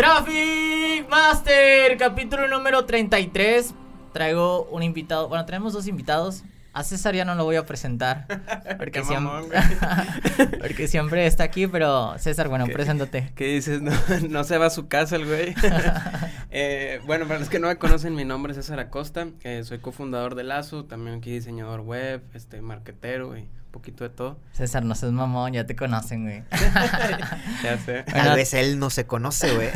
[0.00, 3.74] Traffic Master, capítulo número 33.
[4.14, 6.42] Traigo un invitado, bueno, tenemos dos invitados.
[6.72, 8.24] A César ya no lo voy a presentar.
[8.78, 9.50] Porque, Qué siempre, mamón,
[10.60, 13.30] porque siempre está aquí, pero César, bueno, preséntate.
[13.34, 13.82] ¿Qué dices?
[13.82, 13.92] No,
[14.30, 15.54] no se va a su casa el güey.
[16.50, 19.26] Eh, bueno, para los que no me conocen, mi nombre es César Acosta.
[19.44, 24.38] eh, soy cofundador de Lazo, también aquí diseñador web, este, marquetero y poquito de todo.
[24.52, 26.42] César, no seas mamón, ya te conocen, güey.
[27.62, 28.02] Ya sé.
[28.06, 29.68] Bueno, Tal vez él no se conoce, güey.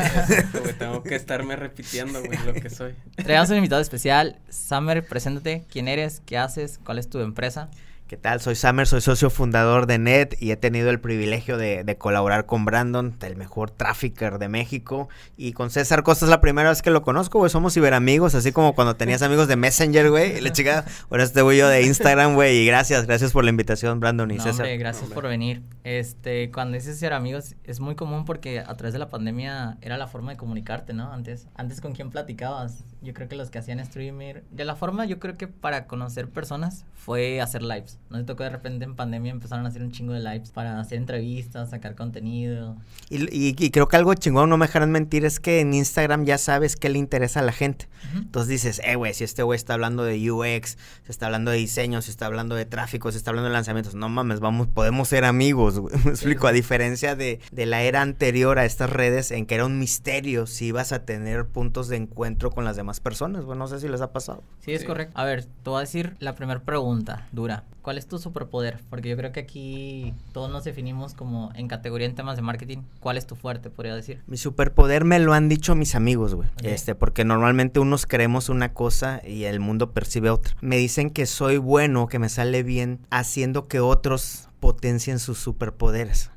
[0.53, 2.95] güey, tengo que estarme repitiendo, güey, lo que soy.
[3.17, 4.39] Traemos un invitado especial.
[4.49, 5.65] Summer, preséntate.
[5.71, 6.23] ¿Quién eres?
[6.27, 6.79] ¿Qué haces?
[6.85, 7.69] ¿Cuál es tu empresa?
[8.15, 8.41] ¿Qué tal?
[8.41, 12.47] Soy Summer, soy socio fundador de NET y he tenido el privilegio de, de colaborar
[12.47, 15.09] con Brandon, el mejor trafficker de México.
[15.37, 17.51] Y con César Costa es la primera vez que lo conozco, güey.
[17.51, 20.39] Somos ciberamigos, así como cuando tenías amigos de Messenger, güey.
[20.39, 22.59] Y la chica, ahora este güey yo de Instagram, güey.
[22.59, 24.61] Y gracias, gracias por la invitación, Brandon y No, César.
[24.67, 25.15] hombre, gracias Hombre.
[25.17, 25.63] por venir.
[25.83, 29.99] Este, cuando dices ser amigos, es muy común porque a través de la pandemia era
[29.99, 31.13] la forma de comunicarte, ¿no?
[31.13, 32.85] Antes, antes con quién platicabas.
[33.03, 36.29] Yo creo que los que hacían streamer, de la forma, yo creo que para conocer
[36.29, 37.99] personas fue hacer lives.
[38.11, 40.79] No te tocó de repente en pandemia empezaron a hacer un chingo de lives para
[40.79, 42.77] hacer entrevistas, sacar contenido.
[43.11, 46.25] Y, y- y creo que algo chingón, no me dejarán mentir, es que en Instagram
[46.25, 47.89] ya sabes qué le interesa a la gente.
[48.15, 51.57] Entonces dices, eh, güey, si este güey está hablando de UX, se está hablando de
[51.57, 55.09] diseño, se está hablando de tráfico, se está hablando de lanzamientos, no mames, vamos, podemos
[55.09, 55.95] ser amigos, güey.
[56.05, 59.65] Me explico, a diferencia de, de la era anterior a estas redes en que era
[59.67, 63.67] un misterio si ibas a tener puntos de encuentro con las demás personas, güey, no
[63.67, 64.43] sé si les ha pasado.
[64.61, 64.87] Sí, es Sí.
[64.87, 65.19] correcto.
[65.19, 67.65] A ver, te voy a decir la primera pregunta, dura.
[67.81, 68.81] ¿Cuál es tu superpoder?
[68.91, 72.79] Porque yo creo que aquí todos nos definimos como en categoría en temas de marketing.
[73.01, 74.23] ¿Cuál es tu fuerte, podría decir?
[74.27, 76.49] Mi superpoder me lo han dicho mis amigos, güey.
[76.63, 80.55] Este, porque normalmente unos creemos una cosa y el mundo percibe otra.
[80.61, 86.31] Me dicen que soy bueno, que me sale bien haciendo que otros potencien sus superpoderes.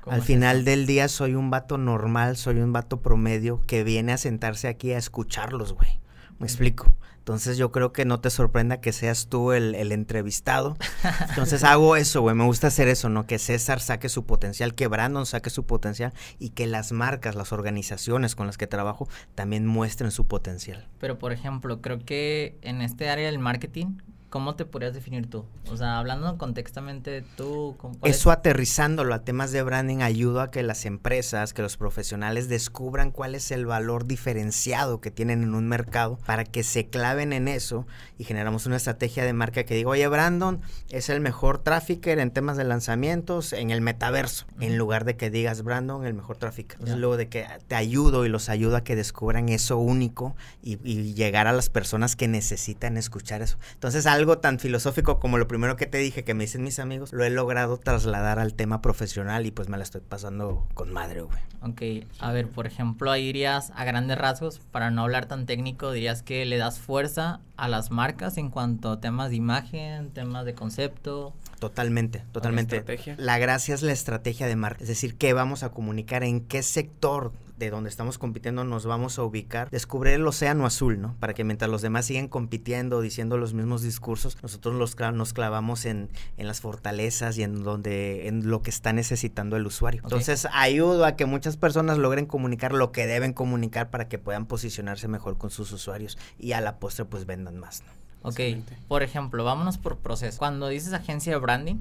[0.00, 4.12] ¿Cómo Al final del día soy un vato normal, soy un vato promedio que viene
[4.12, 5.98] a sentarse aquí a escucharlos, güey.
[6.38, 6.94] Me explico.
[7.24, 10.76] Entonces yo creo que no te sorprenda que seas tú el, el entrevistado.
[11.30, 12.34] Entonces hago eso, güey.
[12.34, 13.26] Me gusta hacer eso, ¿no?
[13.26, 17.54] Que César saque su potencial, que Brandon saque su potencial y que las marcas, las
[17.54, 20.86] organizaciones con las que trabajo también muestren su potencial.
[21.00, 23.96] Pero, por ejemplo, creo que en este área del marketing,
[24.34, 25.44] ¿cómo te podrías definir tú?
[25.70, 27.76] O sea, hablando contextamente tú...
[27.78, 31.62] ¿cómo- cuál es- Eso aterrizándolo a temas de branding ayuda a que las empresas, que
[31.62, 36.64] los profesionales descubran cuál es el valor diferenciado que tienen en un mercado para que
[36.64, 37.86] se claven en eso
[38.18, 42.32] y generamos una estrategia de marca que diga, oye Brandon, es el mejor trafficker en
[42.32, 46.72] temas de lanzamientos en el metaverso, en lugar de que digas Brandon, el mejor trafficker.
[46.74, 47.00] Entonces Ya.
[47.00, 51.14] luego de que te ayudo y los ayudo a que descubran eso único y, y
[51.14, 53.58] llegar a las personas que necesitan escuchar eso.
[53.74, 57.12] Entonces algo tan filosófico como lo primero que te dije que me dicen mis amigos,
[57.12, 61.22] lo he logrado trasladar al tema profesional y pues me la estoy pasando con madre,
[61.22, 61.38] güey.
[61.62, 65.92] Ok, a ver, por ejemplo, ahí dirías a grandes rasgos, para no hablar tan técnico,
[65.92, 70.44] dirías que le das fuerza a las marcas en cuanto a temas de imagen, temas
[70.44, 71.32] de concepto.
[71.58, 72.76] Totalmente, totalmente.
[72.76, 73.14] estrategia.
[73.18, 76.62] La gracia es la estrategia de marca, es decir, qué vamos a comunicar, en qué
[76.62, 81.14] sector de donde estamos compitiendo nos vamos a ubicar, descubrir el océano azul, ¿no?
[81.20, 85.32] Para que mientras los demás siguen compitiendo, diciendo los mismos discursos, nosotros los cla- nos
[85.32, 90.00] clavamos en, en las fortalezas y en donde en lo que está necesitando el usuario.
[90.02, 94.46] Entonces, ayudo a que muchas personas logren comunicar lo que deben comunicar para que puedan
[94.46, 97.92] posicionarse mejor con sus usuarios y a la postre pues vendan más, ¿no?
[98.26, 98.40] Ok,
[98.88, 100.38] por ejemplo, vámonos por proceso.
[100.38, 101.76] Cuando dices agencia de branding,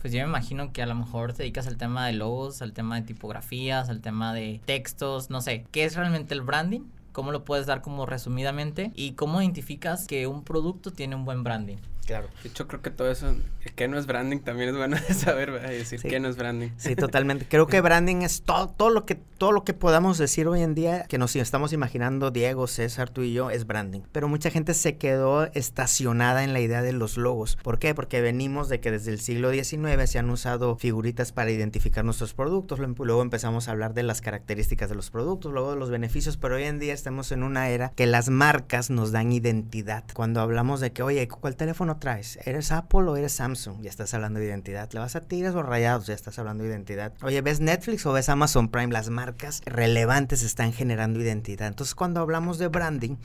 [0.00, 2.72] pues yo me imagino que a lo mejor te dedicas al tema de logos, al
[2.72, 5.66] tema de tipografías, al tema de textos, no sé.
[5.72, 6.82] ¿Qué es realmente el branding?
[7.12, 8.92] ¿Cómo lo puedes dar como resumidamente?
[8.94, 11.78] ¿Y cómo identificas que un producto tiene un buen branding?
[12.08, 12.28] Claro.
[12.42, 13.36] De hecho, creo que todo eso,
[13.76, 15.72] que no es branding, también es bueno de saber, ¿verdad?
[15.72, 16.08] Y decir Sí.
[16.08, 16.70] que no es branding.
[16.78, 17.46] Sí, totalmente.
[17.46, 20.74] Creo que branding es todo, todo lo que todo lo que podamos decir hoy en
[20.74, 24.00] día, que nos estamos imaginando Diego, César, tú y yo, es branding.
[24.10, 27.56] Pero mucha gente se quedó estacionada en la idea de los logos.
[27.62, 27.94] ¿Por qué?
[27.94, 32.34] Porque venimos de que desde el siglo XIX se han usado figuritas para identificar nuestros
[32.34, 32.78] productos.
[32.80, 36.36] Luego luego empezamos a hablar de las características de los productos, luego de los beneficios,
[36.36, 40.04] pero hoy en día estamos en una era que las marcas nos dan identidad.
[40.14, 42.38] Cuando hablamos de que, oye, ¿cuál teléfono traes?
[42.44, 43.82] ¿Eres Apple o eres Samsung?
[43.82, 44.90] Ya estás hablando de identidad.
[44.92, 46.06] ¿Le vas a Tigres o Rayados?
[46.06, 47.12] Ya estás hablando de identidad.
[47.22, 48.92] Oye, ¿ves Netflix o ves Amazon Prime?
[48.92, 51.68] Las marcas relevantes están generando identidad.
[51.68, 53.16] Entonces, cuando hablamos de branding,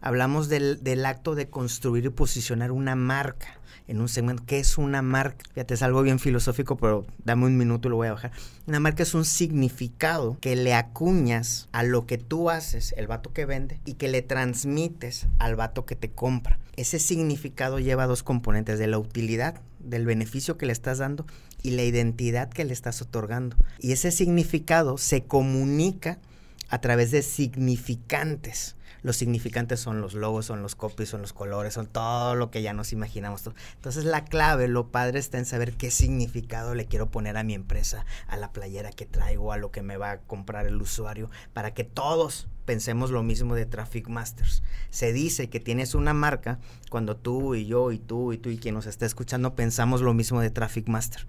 [0.00, 3.58] hablamos del, del acto de construir y posicionar una marca
[3.88, 4.42] en un segmento.
[4.46, 5.44] ¿Qué es una marca?
[5.54, 8.32] Fíjate, es algo bien filosófico, pero dame un minuto y lo voy a bajar.
[8.66, 13.32] Una marca es un significado que le acuñas a lo que tú haces, el vato
[13.32, 16.58] que vende, y que le transmites al vato que te compra.
[16.76, 21.26] Ese significado lleva dos componentes, de la utilidad, del beneficio que le estás dando
[21.62, 23.56] y la identidad que le estás otorgando.
[23.78, 26.18] Y ese significado se comunica
[26.72, 28.76] a través de significantes.
[29.02, 32.62] Los significantes son los logos, son los copies, son los colores, son todo lo que
[32.62, 33.42] ya nos imaginamos.
[33.74, 37.52] Entonces la clave, lo padre está en saber qué significado le quiero poner a mi
[37.52, 41.30] empresa, a la playera que traigo, a lo que me va a comprar el usuario,
[41.52, 44.62] para que todos pensemos lo mismo de Traffic Masters.
[44.88, 46.58] Se dice que tienes una marca
[46.88, 50.14] cuando tú y yo y tú y tú y quien nos está escuchando pensamos lo
[50.14, 51.26] mismo de Traffic Master.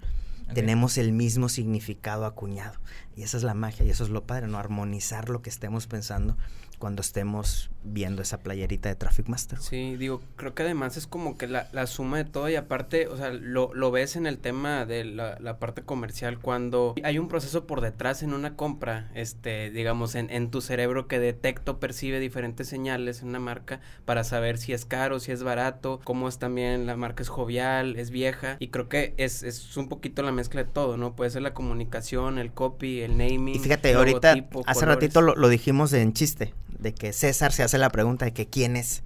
[0.52, 2.78] Tenemos el mismo significado acuñado.
[3.16, 4.58] Y esa es la magia y eso es lo padre, ¿no?
[4.58, 6.36] Armonizar lo que estemos pensando
[6.84, 9.58] cuando estemos viendo esa playerita de Traffic Master.
[9.58, 13.08] Sí, digo, creo que además es como que la, la suma de todo y aparte,
[13.08, 17.18] o sea, lo, lo ves en el tema de la, la, parte comercial cuando hay
[17.18, 21.72] un proceso por detrás en una compra, este, digamos, en, en tu cerebro que detecta
[21.72, 26.02] o percibe diferentes señales en una marca para saber si es caro, si es barato,
[26.04, 29.88] cómo es también, la marca es jovial, es vieja y creo que es, es un
[29.88, 31.16] poquito la mezcla de todo, ¿no?
[31.16, 33.54] Puede ser la comunicación, el copy, el naming.
[33.54, 34.34] Y fíjate, ahorita,
[34.66, 38.32] hace ratito lo, lo dijimos en chiste, de que César se hace la pregunta de
[38.32, 39.02] que quién es.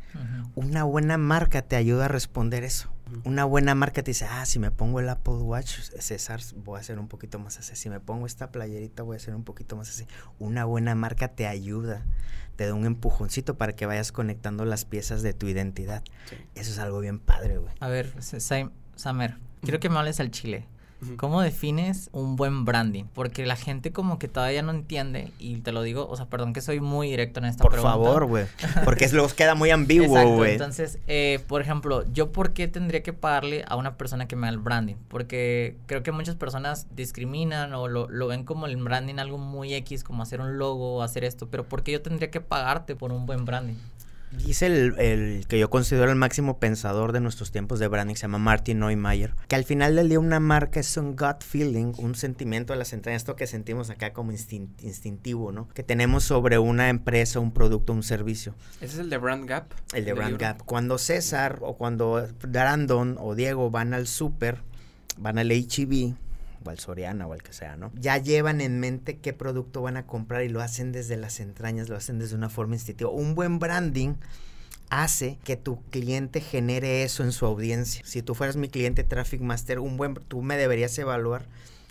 [0.54, 2.90] Una buena marca te ayuda a responder eso.
[3.24, 6.80] Una buena marca te dice, ah, si me pongo el Apple Watch, César, voy a
[6.80, 7.74] hacer un poquito más así.
[7.76, 10.06] Si me pongo esta playerita, voy a hacer un poquito más así.
[10.38, 12.04] Una buena marca te ayuda,
[12.56, 16.02] te da un empujoncito para que vayas conectando las piezas de tu identidad.
[16.28, 16.36] Sí.
[16.54, 17.72] Eso es algo bien padre, güey.
[17.80, 20.66] A ver, Samer, quiero que me hables al chile.
[21.16, 23.04] ¿Cómo defines un buen branding?
[23.14, 26.52] Porque la gente como que todavía no entiende, y te lo digo, o sea, perdón
[26.52, 27.96] que soy muy directo en esta por pregunta.
[27.96, 28.46] Por favor, güey.
[28.84, 30.52] Porque es luego queda muy ambiguo, güey.
[30.52, 34.48] Entonces, eh, por ejemplo, ¿yo por qué tendría que pagarle a una persona que me
[34.48, 34.96] haga el branding?
[35.08, 39.74] Porque creo que muchas personas discriminan o lo, lo ven como el branding algo muy
[39.74, 42.96] X, como hacer un logo o hacer esto, pero ¿por qué yo tendría que pagarte
[42.96, 43.76] por un buen branding?
[44.30, 48.22] Dice el, el, que yo considero el máximo pensador de nuestros tiempos de branding, se
[48.22, 52.14] llama Martin Neumayer, que al final del día una marca es un gut feeling, un
[52.14, 55.68] sentimiento de las entrañas, esto que sentimos acá como instintivo, ¿no?
[55.68, 58.54] Que tenemos sobre una empresa, un producto, un servicio.
[58.80, 59.72] ¿Ese es el de Brand Gap?
[59.94, 60.62] El de Brand Gap.
[60.64, 64.58] Cuando César o cuando Brandon o Diego van al súper,
[65.16, 66.14] van al HEB,
[66.64, 67.92] o al Soriana o al que sea, ¿no?
[67.94, 71.88] Ya llevan en mente qué producto van a comprar y lo hacen desde las entrañas,
[71.88, 73.10] lo hacen desde una forma instintiva.
[73.10, 74.14] Un buen branding
[74.90, 78.02] hace que tu cliente genere eso en su audiencia.
[78.04, 81.46] Si tú fueras mi cliente Traffic Master, un buen, tú me deberías evaluar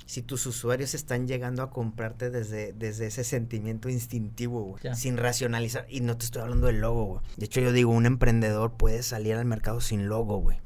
[0.05, 5.85] si tus usuarios están llegando a comprarte desde, desde ese sentimiento instintivo, güey, sin racionalizar.
[5.89, 7.21] Y no te estoy hablando del logo, güey.
[7.35, 10.59] De hecho, yo digo, un emprendedor puede salir al mercado sin logo, güey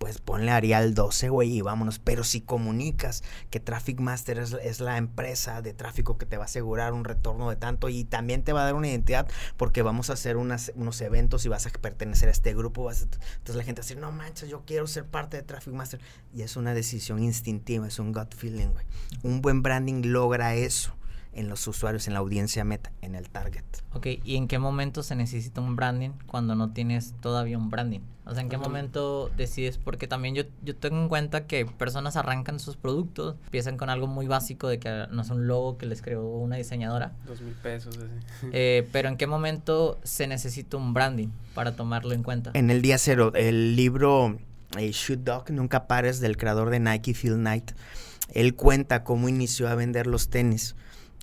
[0.00, 1.98] pues ponle Arial 12, güey, y vámonos.
[1.98, 6.44] Pero si comunicas que Traffic Master es, es, la empresa de tráfico que te va
[6.44, 9.82] a asegurar un retorno de tanto y también te va a dar una identidad porque
[9.82, 12.90] vamos a hacer unos eventos y vas a pertenecer a este grupo.
[12.90, 16.00] Entonces la gente va a decir, no manches, yo quiero ser parte de Traffic Master.
[16.34, 18.86] Y es una decisión instintiva, es un gut feeling, güey.
[19.22, 20.94] Un buen branding logra eso
[21.32, 23.64] en los usuarios, en la audiencia meta, en el target.
[23.92, 28.00] Ok, ¿y en qué momento se necesita un branding cuando no tienes todavía un branding?
[28.26, 29.76] O sea, ¿en qué momento decides?
[29.78, 34.06] Porque también yo, yo tengo en cuenta que personas arrancan sus productos, empiezan con algo
[34.06, 37.12] muy básico de que no es un logo que les creó una diseñadora.
[37.26, 38.46] Dos mil pesos, así.
[38.52, 42.50] Eh, pero ¿en qué momento se necesita un branding para tomarlo en cuenta?
[42.54, 44.38] En el día cero, el libro
[44.78, 47.72] eh, Shoot Dog, Nunca Pares, del creador de Nike, Phil Knight,
[48.28, 50.76] él cuenta cómo inició a vender los tenis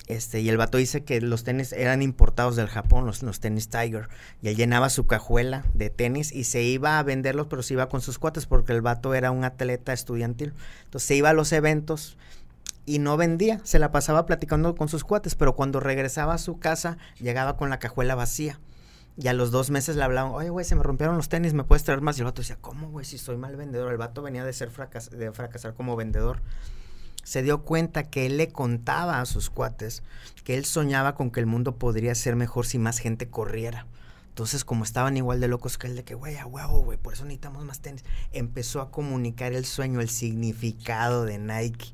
[0.08, 3.68] este, y el vato dice que los tenis eran importados del Japón, los, los tenis
[3.68, 4.08] Tiger.
[4.42, 7.90] Y él llenaba su cajuela de tenis y se iba a venderlos, pero se iba
[7.90, 10.54] con sus cuates porque el vato era un atleta estudiantil.
[10.86, 12.18] Entonces se iba a los eventos
[12.86, 16.58] y no vendía, se la pasaba platicando con sus cuates, pero cuando regresaba a su
[16.58, 18.62] casa llegaba con la cajuela vacía.
[19.18, 21.64] Y a los dos meses le hablaban, oye, güey, se me rompieron los tenis, ¿me
[21.64, 22.18] puedes traer más?
[22.18, 23.92] Y el vato decía, ¿cómo, güey, si soy mal vendedor?
[23.92, 26.40] El vato venía de ser fracas de fracasar como vendedor
[27.28, 30.02] se dio cuenta que él le contaba a sus cuates
[30.46, 33.86] que él soñaba con que el mundo podría ser mejor si más gente corriera.
[34.30, 37.12] Entonces, como estaban igual de locos que él, de que, güey, a huevo, güey, por
[37.12, 41.88] eso necesitamos más tenis, empezó a comunicar el sueño, el significado de Nike.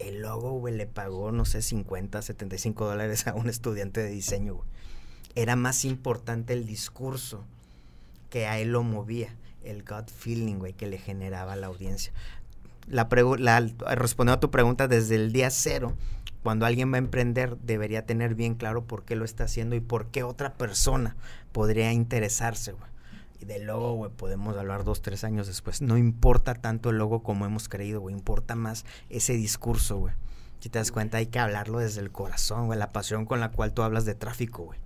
[0.00, 4.54] El logo, güey, le pagó, no sé, 50, 75 dólares a un estudiante de diseño,
[4.54, 4.68] güey.
[5.36, 7.44] Era más importante el discurso
[8.28, 12.12] que a él lo movía, el gut feeling, güey, que le generaba a la audiencia
[12.86, 13.60] la, la
[13.94, 15.94] respondiendo a tu pregunta desde el día cero,
[16.42, 19.80] cuando alguien va a emprender, debería tener bien claro por qué lo está haciendo y
[19.80, 21.16] por qué otra persona
[21.52, 22.90] podría interesarse, güey.
[23.40, 25.80] Y del logo, güey, podemos hablar dos, tres años después.
[25.80, 28.14] No importa tanto el logo como hemos creído, güey.
[28.14, 30.14] Importa más ese discurso, güey.
[30.60, 32.78] Si te das cuenta, hay que hablarlo desde el corazón, güey.
[32.78, 34.78] La pasión con la cual tú hablas de tráfico, güey.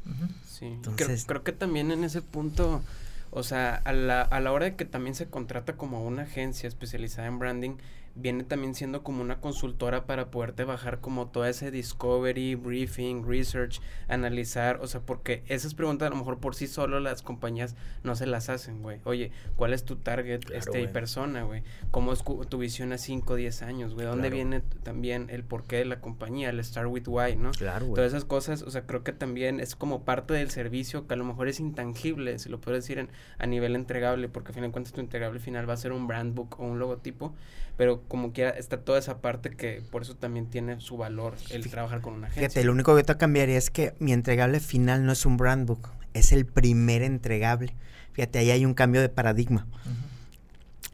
[0.48, 0.66] Sí.
[0.66, 2.82] Entonces, creo, creo que también en ese punto
[3.30, 6.68] o sea, a la, a la hora de que también se contrata como una agencia
[6.68, 7.76] especializada en branding,
[8.18, 13.80] viene también siendo como una consultora para poderte bajar como todo ese discovery, briefing, research,
[14.08, 18.16] analizar, o sea, porque esas preguntas a lo mejor por sí solo las compañías no
[18.16, 19.00] se las hacen, güey.
[19.04, 21.62] Oye, ¿cuál es tu target este persona, güey?
[21.90, 24.06] ¿Cómo es tu visión a 5, 10 años, güey?
[24.06, 27.52] ¿Dónde viene también el porqué de la compañía, el start with why, ¿no?
[27.52, 27.94] Claro, güey.
[27.94, 31.16] Todas esas cosas, o sea, creo que también es como parte del servicio que a
[31.16, 34.62] lo mejor es intangible, si lo puedo decir en, a nivel entregable, porque a fin
[34.62, 37.34] de cuentas tu entregable final va a ser un brand book o un logotipo,
[37.76, 41.68] pero como quiera está toda esa parte que por eso también tiene su valor el
[41.70, 42.48] trabajar con una agencia.
[42.48, 45.66] Fíjate, lo único que te cambiaría es que mi entregable final no es un brand
[45.66, 47.74] book, es el primer entregable.
[48.12, 49.66] Fíjate, ahí hay un cambio de paradigma.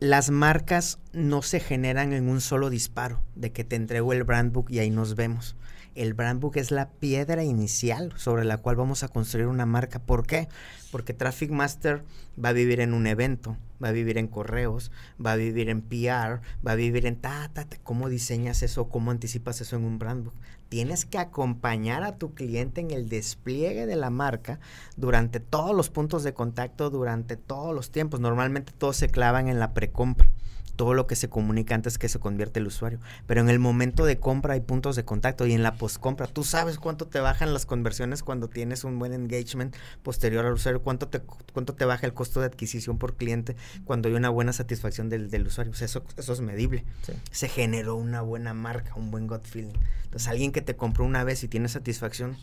[0.00, 4.52] Las marcas no se generan en un solo disparo, de que te entrego el brand
[4.52, 5.56] book y ahí nos vemos
[5.94, 10.00] el brand book es la piedra inicial sobre la cual vamos a construir una marca.
[10.00, 10.48] ¿Por qué?
[10.90, 12.04] Porque Traffic Master
[12.42, 14.90] va a vivir en un evento, va a vivir en correos,
[15.24, 17.50] va a vivir en PR, va a vivir en ta.
[17.82, 18.88] ¿Cómo diseñas eso?
[18.88, 20.34] ¿Cómo anticipas eso en un brand book?
[20.68, 24.58] Tienes que acompañar a tu cliente en el despliegue de la marca
[24.96, 28.18] durante todos los puntos de contacto, durante todos los tiempos.
[28.18, 30.30] Normalmente todos se clavan en la precompra
[30.76, 32.98] todo lo que se comunica antes que se convierte el usuario.
[33.26, 36.44] Pero en el momento de compra hay puntos de contacto y en la postcompra tú
[36.44, 41.08] sabes cuánto te bajan las conversiones cuando tienes un buen engagement posterior al usuario, cuánto
[41.08, 41.20] te,
[41.52, 45.30] cuánto te baja el costo de adquisición por cliente cuando hay una buena satisfacción del,
[45.30, 45.72] del usuario.
[45.72, 46.84] O sea, eso, eso es medible.
[47.30, 49.74] Se generó una buena marca, un buen gut feeling.
[50.04, 52.36] Entonces, alguien que te compró una vez y tiene satisfacción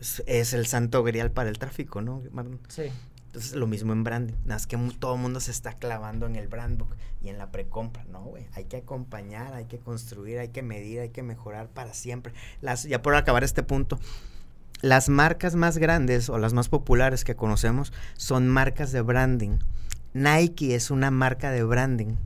[0.00, 2.22] es, es el santo grial para el tráfico, ¿no?
[2.68, 2.84] Sí.
[3.32, 4.34] Entonces, lo mismo en branding.
[4.44, 7.38] Nada más que todo el mundo se está clavando en el brand book y en
[7.38, 8.04] la precompra.
[8.12, 8.46] No, güey.
[8.52, 12.34] Hay que acompañar, hay que construir, hay que medir, hay que mejorar para siempre.
[12.60, 13.98] Las, ya por acabar este punto,
[14.82, 19.60] las marcas más grandes o las más populares que conocemos son marcas de branding.
[20.12, 22.16] Nike es una marca de branding.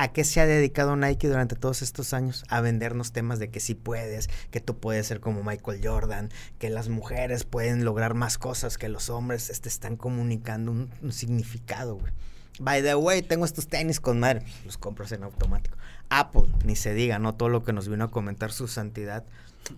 [0.00, 2.44] ¿A qué se ha dedicado Nike durante todos estos años?
[2.48, 6.28] A vendernos temas de que sí puedes, que tú puedes ser como Michael Jordan,
[6.60, 9.50] que las mujeres pueden lograr más cosas que los hombres.
[9.60, 12.12] Te están comunicando un, significado, güey.
[12.60, 14.44] By the way, tengo estos tenis con madre.
[14.64, 15.76] Los compras en automático.
[16.10, 17.34] Apple, ni se diga, ¿no?
[17.34, 19.24] Todo lo que nos vino a comentar su santidad.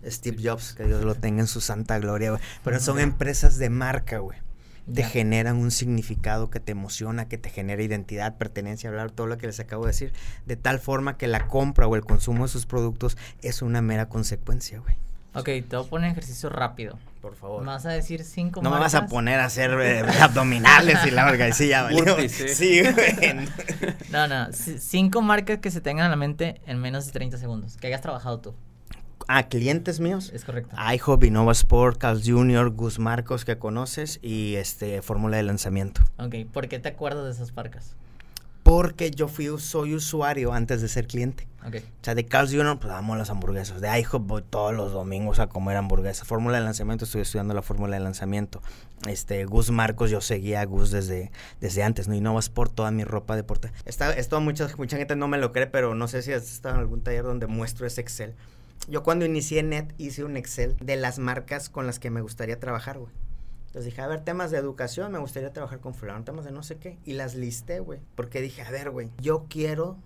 [0.04, 2.42] Steve Jobs, que Dios lo tenga en su santa gloria, güey.
[2.62, 4.38] Pero son empresas de marca, güey
[4.90, 9.38] te generan un significado que te emociona, que te genera identidad, pertenencia, hablar todo lo
[9.38, 10.12] que les acabo de decir,
[10.46, 14.08] de tal forma que la compra o el consumo de sus productos es una mera
[14.08, 14.96] consecuencia, güey.
[15.32, 16.98] Ok, te voy a poner ejercicio rápido.
[17.20, 17.60] Por favor.
[17.60, 21.10] ¿Me vas a decir cinco No me vas a poner a hacer eh, abdominales y
[21.10, 22.16] la verga, y sí, ya valió.
[22.28, 23.36] Sí, güey.
[24.10, 27.76] no, no, cinco marcas que se tengan en la mente en menos de 30 segundos,
[27.76, 28.54] que hayas trabajado tú.
[29.28, 30.30] Ah, clientes míos.
[30.34, 30.74] Es correcto.
[30.76, 36.02] IHOP, Innova Sport, Carl Jr., Gus Marcos que conoces y este fórmula de lanzamiento.
[36.18, 37.94] Ok, ¿por qué te acuerdas de esas marcas?
[38.62, 41.48] Porque yo fui, soy usuario antes de ser cliente.
[41.66, 41.80] Okay.
[41.80, 43.80] O sea, de Carl Jr., pues amo las hamburguesas.
[43.80, 46.26] De IHOP voy todos los domingos a comer hamburguesas.
[46.26, 48.62] Fórmula de lanzamiento, estoy estudiando la fórmula de lanzamiento.
[49.08, 52.14] Este, Gus Marcos, yo seguía a Gus desde, desde antes, ¿no?
[52.14, 53.72] Innova Sport, toda mi ropa deporte.
[53.86, 56.76] Está, esto mucha, mucha gente no me lo cree, pero no sé si has estado
[56.76, 58.34] en algún taller donde muestro ese Excel.
[58.88, 62.58] Yo cuando inicié Net hice un Excel de las marcas con las que me gustaría
[62.58, 63.12] trabajar, güey.
[63.66, 66.64] Entonces dije, a ver, temas de educación, me gustaría trabajar con fulano, temas de no
[66.64, 66.98] sé qué.
[67.04, 68.00] Y las listé, güey.
[68.16, 69.96] Porque dije, a ver, güey, yo quiero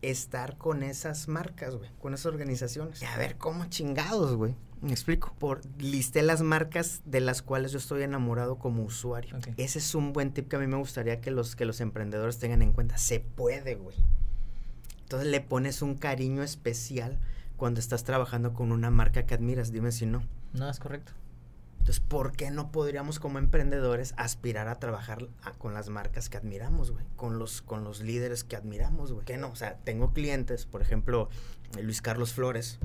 [0.00, 3.02] estar con esas marcas, güey, con esas organizaciones.
[3.02, 4.54] Y a ver, ¿cómo chingados, güey?
[4.80, 5.34] Me explico.
[5.38, 9.36] Por, listé las marcas de las cuales yo estoy enamorado como usuario.
[9.56, 12.38] Ese es un buen tip que a mí me gustaría que los, que los emprendedores
[12.38, 12.96] tengan en cuenta.
[12.96, 13.96] Se puede, güey.
[15.02, 17.20] Entonces le pones un cariño especial
[17.62, 19.70] cuando estás trabajando con una marca que admiras.
[19.70, 20.24] Dime si no.
[20.52, 21.12] No, es correcto.
[21.78, 25.28] Entonces, ¿por qué no podríamos como emprendedores aspirar a trabajar
[25.58, 27.04] con las marcas que admiramos, güey?
[27.14, 29.24] Con los, con los líderes que admiramos, güey.
[29.24, 29.48] ¿Qué no?
[29.50, 31.28] O sea, tengo clientes, por ejemplo,
[31.80, 32.78] Luis Carlos Flores,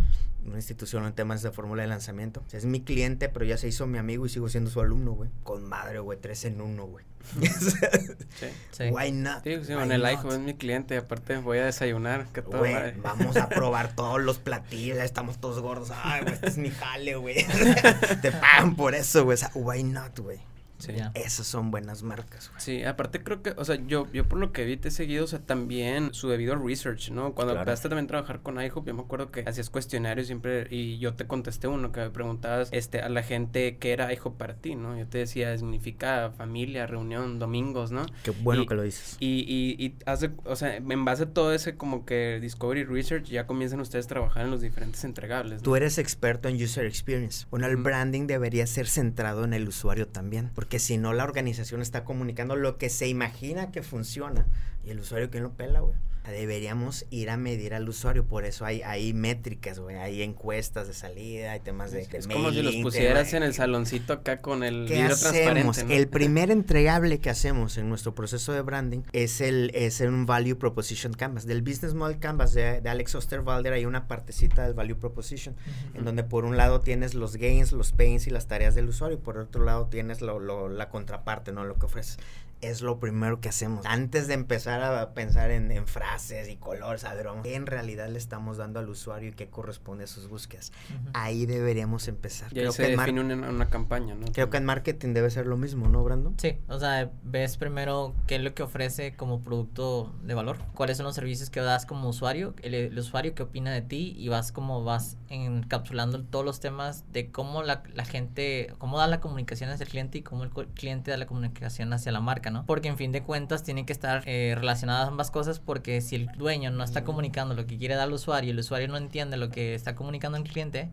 [0.45, 2.43] una institución en temas de fórmula de lanzamiento.
[2.51, 5.29] es mi cliente, pero ya se hizo mi amigo y sigo siendo su alumno, güey.
[5.43, 7.05] Con madre, güey, tres en uno, güey.
[7.41, 8.47] sí.
[8.71, 8.83] sí.
[8.89, 9.43] Why not?
[9.43, 12.63] Sí, sí el iPhone es mi cliente, aparte voy a desayunar, que todo.
[13.01, 15.91] vamos a probar todos los platillos, estamos todos gordos.
[16.03, 17.45] Ay, güey, este es mi jale, güey.
[18.21, 19.35] Te pagan por eso, güey.
[19.35, 20.39] O sea, why not, güey.
[20.77, 20.93] Sí.
[21.13, 22.61] Esas son buenas marcas, güey.
[22.61, 25.25] Sí, aparte creo que, o sea, yo, yo por lo que vi te he seguido,
[25.25, 27.33] o sea, también su debido research, ¿no?
[27.33, 30.99] Cuando empezaste también a trabajar con iHop, yo me acuerdo que hacías cuestionarios siempre y
[30.99, 34.55] yo te contesté uno que me preguntabas este, a la gente qué era iHop para
[34.55, 34.97] ti, ¿no?
[34.97, 38.05] Yo te decía, significa familia, reunión, domingos, ¿no?
[38.23, 39.17] Qué bueno que lo dices.
[39.19, 43.25] Y, y, y hace, o sea, en base a todo ese como que Discovery Research,
[43.25, 45.61] ya comienzan ustedes a trabajar en los diferentes entregables.
[45.61, 47.45] Tú eres experto en user experience.
[47.49, 51.81] Bueno, el branding debería ser centrado en el usuario también, porque si no la organización
[51.81, 54.45] está comunicando lo que se imagina que funciona
[54.83, 55.95] y el usuario que lo pela, güey.
[56.31, 58.25] Deberíamos ir a medir al usuario.
[58.25, 59.97] Por eso hay, hay métricas, güey.
[59.97, 62.01] Hay encuestas de salida, hay temas de.
[62.01, 65.77] es como si los pusieras en el saloncito acá con el ¿Qué hacemos?
[65.77, 70.57] El primer entregable que hacemos en nuestro proceso de branding es el es un Value
[70.57, 71.45] Proposition Canvas.
[71.45, 75.55] Del Business Model Canvas de, Alex Osterwalder hay una partecita del Value Proposition,
[75.93, 79.17] en donde por un lado tienes los gains, los pains y las tareas del usuario,
[79.17, 81.63] y por otro lado tienes lo, lo, la contraparte, ¿no?
[81.63, 82.19] Lo que ofreces
[82.61, 83.85] es lo primero que hacemos.
[83.85, 88.17] Antes de empezar a pensar en, frases y colores, a ver, ¿qué en realidad le
[88.17, 90.71] estamos dando al usuario y qué corresponde a sus búsquedas?
[91.13, 92.51] Ahí deberíamos empezar.
[92.51, 94.27] Y creo se que define una, una, campaña, ¿no?
[94.31, 96.35] Creo que en marketing debe ser lo mismo, ¿no, Brandon?
[96.39, 100.97] Sí, o sea, ves primero qué es lo que ofrece como producto de valor, cuáles
[100.97, 104.51] son los servicios que das como usuario, el, usuario qué opina de ti y vas
[104.51, 109.69] como vas encapsulando todos los temas de cómo la, la gente, cómo da la comunicación
[109.69, 112.46] hacia el cliente y cómo el cliente da la comunicación hacia la marca.
[112.65, 116.27] Porque en fin de cuentas tienen que estar eh, relacionadas ambas cosas porque si el
[116.37, 119.37] dueño no está comunicando lo que quiere dar al usuario y el usuario no entiende
[119.37, 120.89] lo que está comunicando el cliente,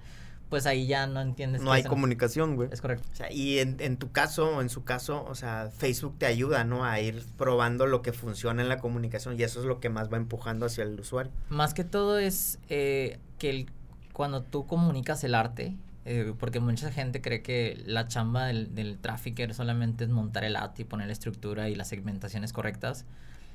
[0.49, 1.63] pues ahí ya no entiendes.
[1.63, 2.69] No hay comunicación, güey.
[2.71, 3.09] Es correcto.
[3.13, 6.65] O sea, y en, en, tu caso, en su caso, o sea, Facebook te ayuda,
[6.65, 6.85] ¿no?
[6.85, 10.13] A ir probando lo que funciona en la comunicación y eso es lo que más
[10.13, 11.33] va empujando hacia el usuario.
[11.49, 13.71] Más que todo es eh, que el,
[14.13, 18.99] cuando tú comunicas el arte, eh, porque mucha gente cree que la chamba del, del
[18.99, 23.07] trafficker solamente es montar el ad y poner la estructura y las segmentaciones correctas.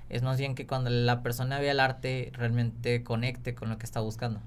[0.10, 3.86] Es más bien que cuando la persona vea el arte realmente conecte con lo que
[3.86, 4.42] está buscando.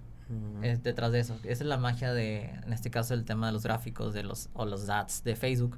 [0.63, 1.35] Es detrás de eso.
[1.45, 4.49] Esa es la magia de, en este caso, el tema de los gráficos de los,
[4.55, 5.77] o los ads de Facebook.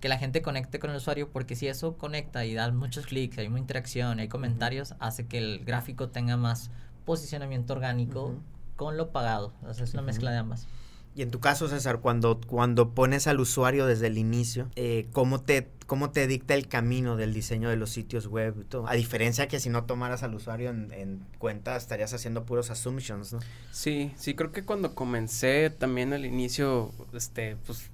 [0.00, 3.38] Que la gente conecte con el usuario porque si eso conecta y da muchos clics,
[3.38, 6.70] hay una interacción, hay comentarios, hace que el gráfico tenga más
[7.04, 8.34] posicionamiento orgánico
[8.74, 9.52] con lo pagado.
[9.62, 10.66] O sea, es una mezcla de ambas.
[11.14, 15.42] Y en tu caso, César, cuando, cuando pones al usuario desde el inicio, eh, ¿cómo,
[15.42, 18.88] te, ¿cómo te dicta el camino del diseño de los sitios web y todo?
[18.88, 23.34] A diferencia que si no tomaras al usuario en, en, cuenta, estarías haciendo puros assumptions,
[23.34, 23.40] ¿no?
[23.72, 27.90] Sí, sí, creo que cuando comencé también al inicio, este, pues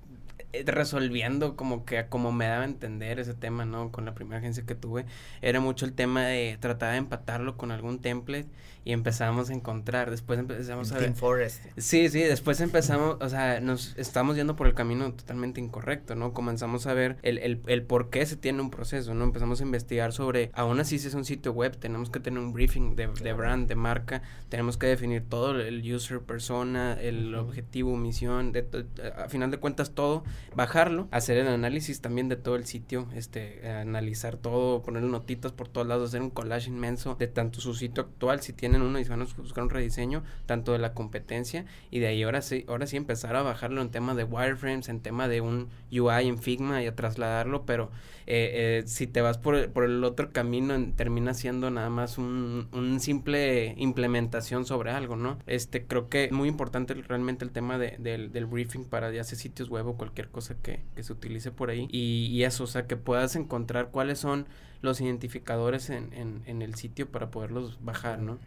[0.54, 3.92] eh, resolviendo como que como me daba a entender ese tema, ¿no?
[3.92, 5.04] Con la primera agencia que tuve,
[5.42, 8.46] era mucho el tema de tratar de empatarlo con algún template
[8.88, 11.12] y empezamos a encontrar, después empezamos a ver...
[11.12, 11.62] Forest.
[11.76, 16.32] Sí, sí, después empezamos, o sea, nos estamos yendo por el camino totalmente incorrecto, ¿no?
[16.32, 19.24] Comenzamos a ver el, el, el por qué se tiene un proceso, ¿no?
[19.24, 22.54] Empezamos a investigar sobre, aún así si es un sitio web, tenemos que tener un
[22.54, 27.94] briefing de, de brand, de marca, tenemos que definir todo, el user, persona, el objetivo,
[27.98, 30.24] misión, de, a final de cuentas todo,
[30.56, 35.68] bajarlo, hacer el análisis también de todo el sitio, este, analizar todo, poner notitas por
[35.68, 39.04] todos lados, hacer un collage inmenso de tanto su sitio actual, si tiene uno y
[39.04, 42.86] van a buscar un rediseño tanto de la competencia y de ahí ahora sí, ahora
[42.86, 46.82] sí empezar a bajarlo en tema de wireframes, en tema de un UI en Figma
[46.82, 47.90] y a trasladarlo, pero
[48.30, 53.00] eh, eh, si te vas por, el otro camino termina siendo nada más un, un,
[53.00, 55.38] simple implementación sobre algo, ¿no?
[55.46, 59.38] Este creo que muy importante realmente el tema de, del, del, briefing para ya sea
[59.38, 62.66] sitios web o cualquier cosa que, que se utilice por ahí y, y, eso, o
[62.66, 64.46] sea, que puedas encontrar cuáles son
[64.82, 68.38] los identificadores en, en, en el sitio para poderlos bajar, ¿no?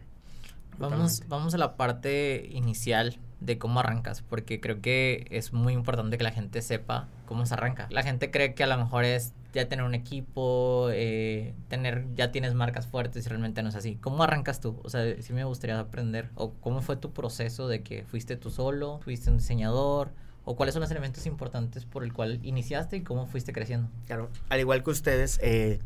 [0.78, 6.16] Vamos, vamos a la parte inicial de cómo arrancas, porque creo que es muy importante
[6.16, 7.88] que la gente sepa cómo se arranca.
[7.90, 12.32] La gente cree que a lo mejor es ya tener un equipo, eh, tener, ya
[12.32, 13.96] tienes marcas fuertes y realmente no es así.
[13.96, 14.80] ¿Cómo arrancas tú?
[14.82, 16.30] O sea, sí me gustaría aprender.
[16.34, 20.12] ¿O cómo fue tu proceso de que fuiste tú solo, fuiste un diseñador?
[20.44, 23.88] ¿O cuáles son los elementos importantes por el cual iniciaste y cómo fuiste creciendo?
[24.06, 25.80] Claro, al igual que ustedes, eh,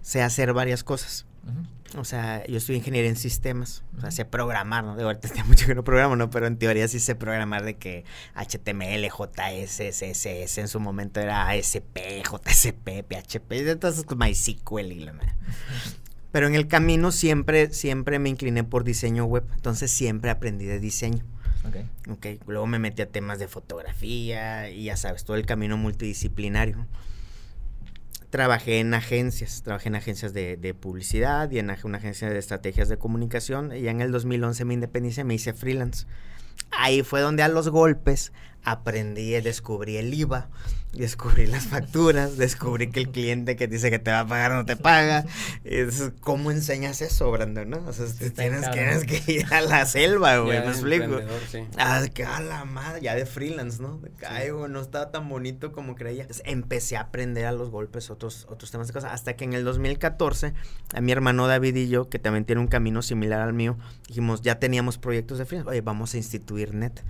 [0.00, 1.26] sé hacer varias cosas.
[1.96, 4.94] O sea, yo estoy ingeniería en sistemas, o sea, sé programar, ¿no?
[4.94, 6.30] De ahorita tengo mucho que no programo, ¿no?
[6.30, 8.04] Pero en teoría sí sé programar de que
[8.36, 15.14] HTML, JS, CSS, en su momento era ASP, JSP, PHP, entonces MySQL y la
[16.30, 20.78] Pero en el camino siempre, siempre me incliné por diseño web, entonces siempre aprendí de
[20.78, 21.24] diseño.
[21.68, 21.86] Okay.
[22.08, 22.42] ok.
[22.46, 26.86] Luego me metí a temas de fotografía y ya sabes, todo el camino multidisciplinario
[28.30, 32.96] trabajé en agencias, trabajé en agencias de, publicidad y en una agencia de estrategias de
[32.96, 33.72] comunicación.
[33.76, 36.06] Y en el 2011 me independicé, me hice freelance.
[36.70, 38.32] Ahí fue donde a los golpes
[38.64, 40.48] aprendí, descubrí el IVA,
[40.92, 44.64] descubrí las facturas, descubrí que el cliente que dice que te va a pagar no
[44.64, 45.24] te paga.
[45.64, 47.70] Es, ¿Cómo enseñas eso, Brandon?
[47.70, 47.78] ¿no?
[47.86, 51.20] O sea, tienes, que ir a la selva, güey, me explico.
[51.50, 51.60] Sí.
[51.78, 54.00] Ah, que a la madre, ya de freelance, ¿no?
[54.26, 56.22] Ay, güey, no estaba tan bonito como creía.
[56.22, 59.12] Entonces, empecé a aprender a los golpes otros, otros temas de cosas.
[59.12, 60.54] Hasta que en el 2014,
[60.94, 64.42] a mi hermano David y yo, que también tiene un camino similar al mío, dijimos,
[64.42, 67.02] ya teníamos proyectos de freelance, oye, vamos a instituir NET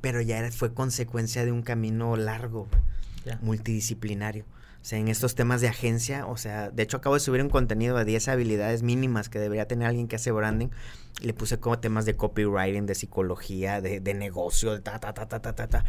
[0.00, 2.68] pero ya fue consecuencia de un camino largo,
[3.42, 4.44] multidisciplinario.
[4.82, 7.50] O sea, en estos temas de agencia, o sea, de hecho acabo de subir un
[7.50, 10.68] contenido de 10 habilidades mínimas que debería tener alguien que hace branding.
[11.20, 15.28] Le puse como temas de copywriting, de psicología, de, de negocio, de ta, ta, ta,
[15.28, 15.84] ta, ta, ta, ta.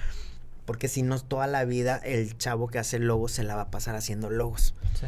[0.66, 3.72] Porque si no, toda la vida el chavo que hace logos se la va a
[3.72, 4.76] pasar haciendo logos.
[5.00, 5.08] Sí.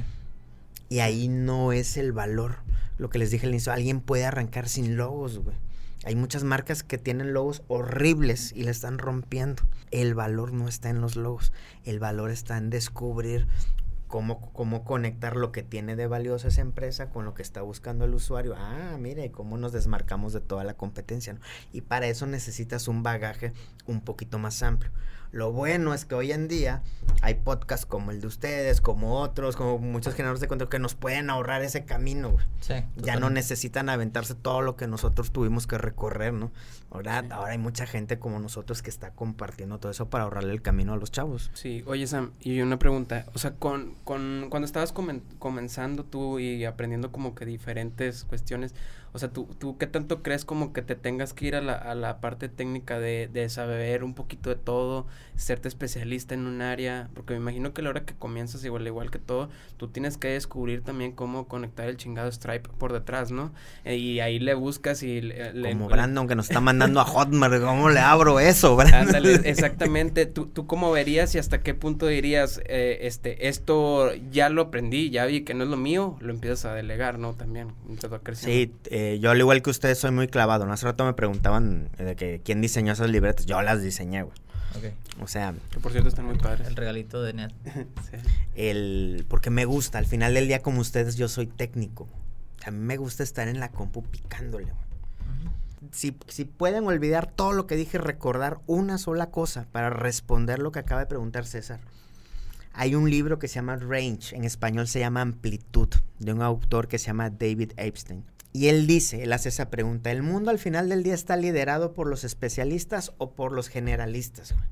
[0.88, 2.58] Y ahí no es el valor.
[2.98, 5.58] Lo que les dije al inicio, alguien puede arrancar sin logos, güey.
[6.06, 9.64] Hay muchas marcas que tienen logos horribles y le están rompiendo.
[9.92, 11.54] El valor no está en los logos.
[11.86, 13.48] El valor está en descubrir
[14.08, 18.04] cómo, cómo conectar lo que tiene de valioso esa empresa con lo que está buscando
[18.04, 18.54] el usuario.
[18.58, 21.38] Ah, mire, cómo nos desmarcamos de toda la competencia.
[21.72, 23.54] Y para eso necesitas un bagaje
[23.88, 24.92] un poquito más amplio.
[25.34, 26.84] Lo bueno es que hoy en día
[27.22, 30.94] hay podcasts como el de ustedes, como otros, como muchos generadores de contenido que nos
[30.94, 32.30] pueden ahorrar ese camino.
[32.30, 32.46] güey.
[32.62, 32.76] Sí.
[32.98, 36.52] Ya no necesitan aventarse todo lo que nosotros tuvimos que recorrer, ¿no?
[36.92, 40.62] Ahora, ahora hay mucha gente como nosotros que está compartiendo todo eso para ahorrarle el
[40.62, 41.50] camino a los chavos.
[41.56, 46.38] Sí, oye Sam, y una pregunta, o sea, con, con cuando estabas comen- comenzando tú
[46.38, 48.76] y aprendiendo como que diferentes cuestiones,
[49.14, 51.74] o sea, ¿tú, tú qué tanto crees como que te tengas que ir a la,
[51.74, 56.62] a la parte técnica de, de saber un poquito de todo, serte especialista en un
[56.62, 57.10] área?
[57.14, 60.18] Porque me imagino que a la hora que comienzas, igual, igual que todo, tú tienes
[60.18, 63.52] que descubrir también cómo conectar el chingado Stripe por detrás, ¿no?
[63.86, 65.54] Eh, y ahí le buscas y le...
[65.54, 69.00] le- Como Brandon que nos está mandando a Hotmart, ¿cómo le abro eso, Brandon?
[69.16, 70.26] Ándale, exactamente.
[70.26, 75.12] ¿Tú, ¿Tú cómo verías y hasta qué punto dirías, eh, este, esto ya lo aprendí,
[75.12, 77.34] ya vi que no es lo mío, lo empiezas a delegar, ¿no?
[77.34, 77.68] También.
[78.46, 80.74] Sí, eh, yo al igual que ustedes soy muy clavado, ¿no?
[80.74, 84.38] Hace rato me preguntaban eh, de que quién diseñó esas libretas, yo las diseñé, güey.
[84.76, 85.22] Ok.
[85.22, 86.68] O sea, Que por cierto están muy padres.
[86.68, 87.52] El regalito de Net.
[88.12, 88.18] Sí.
[88.56, 92.08] el porque me gusta, al final del día como ustedes yo soy técnico.
[92.66, 94.84] A mí me gusta estar en la compu picándole, güey.
[95.92, 100.72] Si, si pueden olvidar todo lo que dije, recordar una sola cosa para responder lo
[100.72, 101.82] que acaba de preguntar César.
[102.74, 106.88] Hay un libro que se llama Range, en español se llama Amplitud, de un autor
[106.88, 108.24] que se llama David Epstein.
[108.56, 111.94] Y él dice, él hace esa pregunta, ¿el mundo al final del día está liderado
[111.94, 114.54] por los especialistas o por los generalistas?
[114.54, 114.66] güey?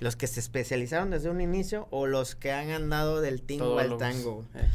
[0.00, 3.96] Los que se especializaron desde un inicio o los que han andado del tingo al
[3.96, 4.44] tango.
[4.54, 4.68] Eh,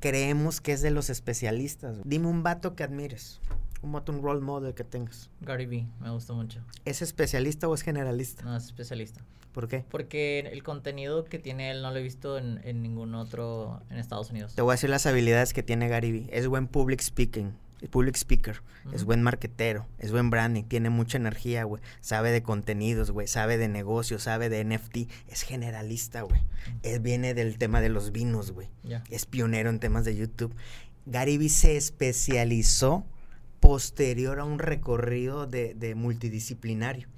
[0.00, 1.92] Creemos que es de los especialistas.
[1.98, 2.02] güey.
[2.04, 3.40] Dime un vato que admires,
[3.80, 5.30] un vato, un role model que tengas.
[5.40, 6.60] Gary Vee, me gusta mucho.
[6.84, 8.42] ¿Es especialista o es generalista?
[8.44, 9.22] No, es especialista.
[9.52, 9.84] ¿Por qué?
[9.88, 13.98] Porque el contenido que tiene él no lo he visto en, en ningún otro en
[13.98, 14.54] Estados Unidos.
[14.54, 16.28] Te voy a decir las habilidades que tiene Gary Vee.
[16.30, 17.54] Es buen public speaking,
[17.86, 18.62] public speaker,
[18.92, 21.82] es buen marketero, es buen branding, tiene mucha energía, güey.
[22.00, 26.40] Sabe de contenidos, güey, sabe de negocios, sabe de NFT, es generalista, güey.
[26.82, 28.68] Es, viene del tema de los vinos, güey.
[29.10, 30.54] Es pionero en temas de YouTube.
[31.06, 33.06] Gary Vee se especializó
[33.60, 37.08] posterior a un recorrido de, de multidisciplinario.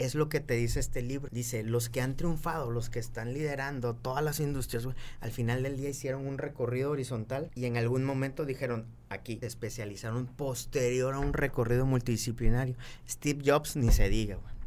[0.00, 1.28] Es lo que te dice este libro.
[1.30, 4.88] Dice, los que han triunfado, los que están liderando todas las industrias,
[5.20, 9.46] al final del día hicieron un recorrido horizontal y en algún momento dijeron, aquí, se
[9.46, 12.76] especializaron posterior a un recorrido multidisciplinario.
[13.06, 14.59] Steve Jobs ni se diga, güey.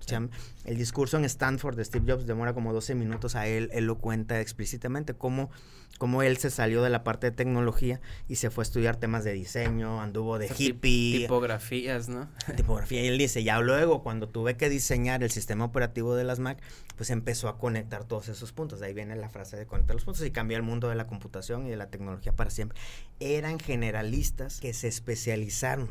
[0.66, 3.98] El discurso en Stanford de Steve Jobs demora como 12 minutos, a él, él lo
[3.98, 5.50] cuenta explícitamente, cómo,
[5.98, 9.24] cómo él se salió de la parte de tecnología y se fue a estudiar temas
[9.24, 12.30] de diseño, anduvo de hippie, Tipografías, ¿no?
[12.56, 13.04] tipografía.
[13.04, 16.62] Y él dice, ya luego, cuando tuve que diseñar el sistema operativo de las Mac,
[16.96, 18.80] pues empezó a conectar todos esos puntos.
[18.80, 21.08] De ahí viene la frase de conectar los puntos y cambió el mundo de la
[21.08, 22.78] computación y de la tecnología para siempre.
[23.20, 25.90] Eran generalistas que se especializaron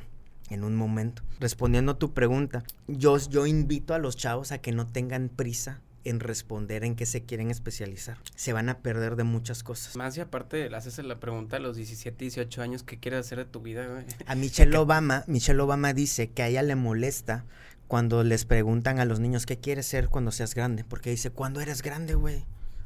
[0.50, 1.22] en un momento.
[1.40, 5.80] Respondiendo a tu pregunta, yo, yo invito a los chavos a que no tengan prisa
[6.04, 8.18] en responder en qué se quieren especializar.
[8.34, 9.96] Se van a perder de muchas cosas.
[9.96, 13.38] Más y aparte le haces la pregunta a los 17, 18 años, ¿qué quieres hacer
[13.38, 14.04] de tu vida, güey?
[14.26, 17.44] A Michelle Obama, Michelle Obama dice que a ella le molesta
[17.88, 21.60] cuando les preguntan a los niños qué quieres ser cuando seas grande, porque dice, ¿cuándo
[21.60, 22.44] eres grande, güey?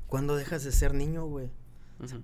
[0.08, 1.50] ¿Cuándo dejas de ser niño, güey?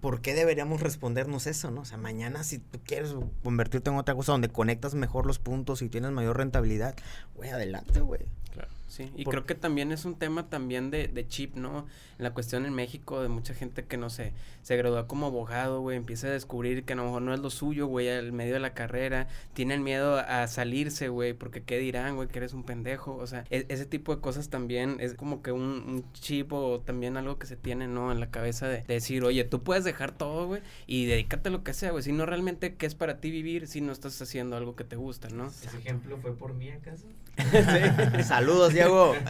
[0.01, 1.83] ¿Por qué deberíamos respondernos eso, no?
[1.83, 5.81] O sea, mañana si tú quieres convertirte en otra cosa donde conectas mejor los puntos
[5.81, 6.95] y tienes mayor rentabilidad,
[7.35, 8.21] güey, adelante, güey.
[8.53, 9.11] Claro, sí.
[9.17, 11.87] Y Por- creo que también es un tema también de, de chip, ¿no?
[12.19, 15.97] La cuestión en México de mucha gente que, no sé, se graduó como abogado, güey,
[15.97, 18.61] empieza a descubrir que a lo mejor no es lo suyo, güey, al medio de
[18.61, 23.17] la carrera, tienen miedo a salirse, güey, porque qué dirán, güey, que eres un pendejo,
[23.17, 26.81] o sea, e- ese tipo de cosas también es como que un, un chip o
[26.81, 28.13] también algo que se tiene, ¿no?
[28.13, 31.53] En la cabeza de, de decir, oye, tú puedes dejar todo, güey, y dedícate a
[31.53, 34.21] lo que sea, güey, si no realmente qué es para ti vivir si no estás
[34.23, 35.47] haciendo algo que te gusta, ¿no?
[35.49, 37.07] ¿Ese ejemplo fue por mí acaso?
[38.25, 39.15] Saludos, Diego.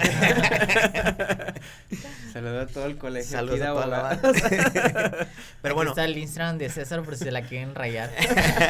[2.33, 3.31] Saludos a todo el colegio.
[3.31, 4.33] Saludos a toda la banda.
[4.43, 5.27] Pero
[5.63, 8.11] Aquí bueno, está el Instagram de César por si se la quieren rayar.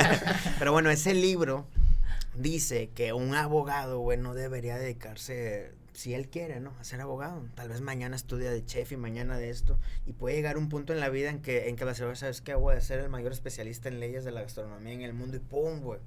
[0.59, 1.66] Pero bueno, ese libro
[2.35, 6.73] dice que un abogado, güey, no debería dedicarse si él quiere, ¿no?
[6.81, 7.45] A ser abogado.
[7.55, 9.79] Tal vez mañana estudia de chef y mañana de esto.
[10.07, 12.16] Y puede llegar un punto en la vida en que, en que va a ser,
[12.16, 12.55] ¿sabes qué?
[12.55, 15.40] Voy a ser el mayor especialista en leyes de la gastronomía en el mundo y
[15.40, 16.01] ¡pum, güey!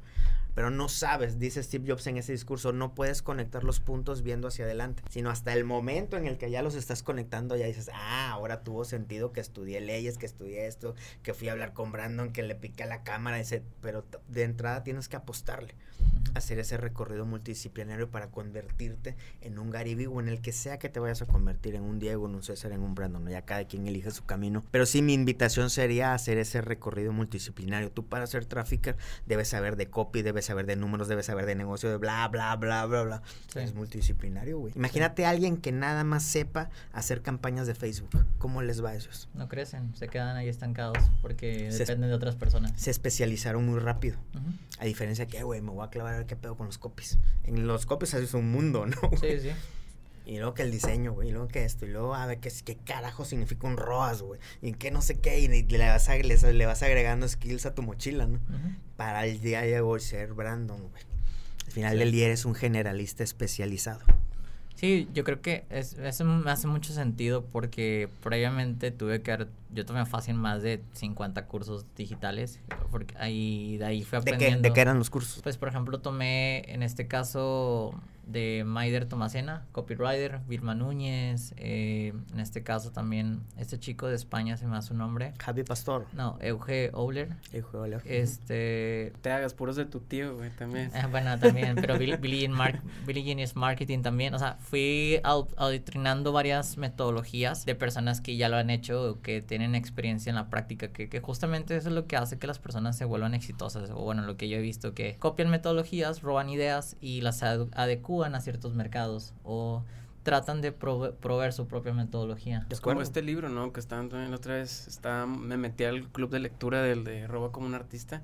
[0.55, 4.47] Pero no sabes, dice Steve Jobs en ese discurso, no puedes conectar los puntos viendo
[4.47, 7.91] hacia adelante, sino hasta el momento en el que ya los estás conectando, ya dices,
[7.93, 11.91] ah, ahora tuvo sentido que estudié leyes, que estudié esto, que fui a hablar con
[11.91, 15.75] Brandon, que le piqué a la cámara, ese, pero de entrada tienes que apostarle
[16.33, 20.89] hacer ese recorrido multidisciplinario para convertirte en un Gary o en el que sea que
[20.89, 23.65] te vayas a convertir, en un Diego, en un César, en un Brandon, ya cada
[23.65, 24.63] quien elige su camino.
[24.71, 27.91] Pero sí, mi invitación sería hacer ese recorrido multidisciplinario.
[27.91, 31.55] Tú para ser trafficker debes saber de copy, debes saber de números, debes saber de
[31.55, 33.21] negocio, de bla, bla, bla, bla, bla.
[33.55, 34.73] Es multidisciplinario, güey.
[34.75, 38.09] Imagínate a alguien que nada más sepa hacer campañas de Facebook.
[38.37, 39.29] ¿Cómo les va a ellos?
[39.33, 42.71] No crecen, se quedan ahí estancados porque dependen de otras personas.
[42.75, 44.17] Se especializaron muy rápido.
[44.79, 47.17] A diferencia que, güey, me voy a clavar a ver qué pedo con los copies.
[47.43, 48.97] En los copies es un mundo, ¿no?
[49.19, 49.51] Sí, sí.
[50.25, 52.51] Y luego que el diseño, güey, y luego que esto, y luego a ver qué,
[52.63, 56.65] qué carajo significa un ROAS, güey, y qué no sé qué, y le vas, le,
[56.65, 58.39] vas agregando skills a tu mochila, ¿no?
[58.97, 61.03] Para el día de hoy ser Brandon, güey.
[61.65, 64.01] Al final del día eres un generalista especializado.
[64.75, 69.85] Sí, yo creo que es, eso me hace mucho sentido porque previamente tuve que yo
[69.85, 72.59] tomé fácil más de 50 cursos digitales,
[72.91, 74.61] porque ahí, de ahí fui aprendiendo.
[74.61, 75.41] ¿De qué, eran los cursos?
[75.41, 77.93] Pues, por ejemplo, tomé en este caso
[78.27, 84.57] de Maider Tomasena, copywriter, Vilma Núñez, eh, en este caso también este chico de España,
[84.57, 85.33] se me da su nombre.
[85.39, 86.05] Javi Pastor.
[86.13, 87.35] No, Euge Ouler.
[87.51, 88.01] Euge Ouler.
[88.05, 89.13] Este...
[89.21, 90.91] Te hagas puros de tu tío, güey, también.
[90.93, 96.31] Ah, bueno, también, pero Billy, Billy, Mar Billy Genius Marketing también, o sea, fui auditrinando
[96.31, 100.89] varias metodologías de personas que ya lo han hecho, que tienen experiencia en la práctica,
[100.89, 103.97] que, que justamente eso es lo que hace que las personas se vuelvan exitosas, o
[103.97, 107.43] bueno, lo que yo he visto, que copian metodologías, roban ideas y las
[108.23, 109.83] a ciertos mercados o
[110.23, 112.65] tratan de proveer su propia metodología.
[112.69, 113.71] Es como este libro, ¿no?
[113.71, 117.27] Que estaban también la otra vez, está, me metí al club de lectura del de
[117.27, 118.23] Roba como un artista,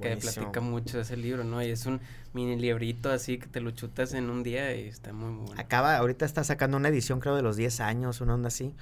[0.00, 1.62] que platica mucho de ese libro, ¿no?
[1.62, 2.00] Y es un
[2.32, 5.60] mini librito así que te lo chutas en un día y está muy, bueno.
[5.60, 8.74] Acaba, ahorita está sacando una edición creo de los 10 años, una onda así.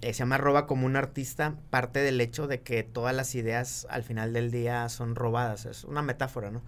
[0.00, 3.86] Eh, se llama Roba como un artista, parte del hecho de que todas las ideas
[3.90, 6.62] al final del día son robadas, es una metáfora, ¿no?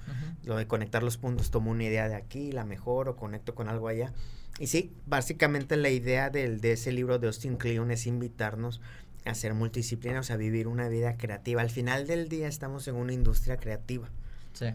[0.44, 3.68] Lo de conectar los puntos, tomo una idea de aquí, la mejor o conecto con
[3.68, 4.12] algo allá.
[4.59, 8.80] Y sí, básicamente la idea del, de ese libro de Austin Kleon es invitarnos
[9.24, 11.62] a ser multidisciplinares, a vivir una vida creativa.
[11.62, 14.08] Al final del día estamos en una industria creativa.
[14.52, 14.66] Sí.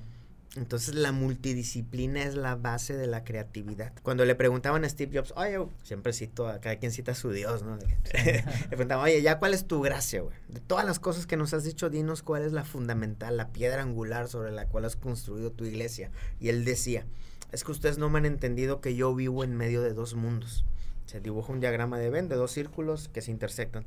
[0.56, 3.94] Entonces la multidisciplina es la base de la creatividad.
[4.02, 7.32] Cuando le preguntaban a Steve Jobs, oye, siempre cito, a cada quien cita a su
[7.32, 7.78] Dios, ¿no?
[8.26, 10.36] le preguntaban, oye, ¿ya cuál es tu gracia, güey?
[10.48, 13.84] De todas las cosas que nos has dicho, dinos cuál es la fundamental, la piedra
[13.84, 16.10] angular sobre la cual has construido tu iglesia.
[16.40, 17.06] Y él decía,
[17.52, 20.66] es que ustedes no me han entendido que yo vivo en medio de dos mundos.
[21.06, 23.86] Se dibuja un diagrama de Venn de dos círculos que se intersectan.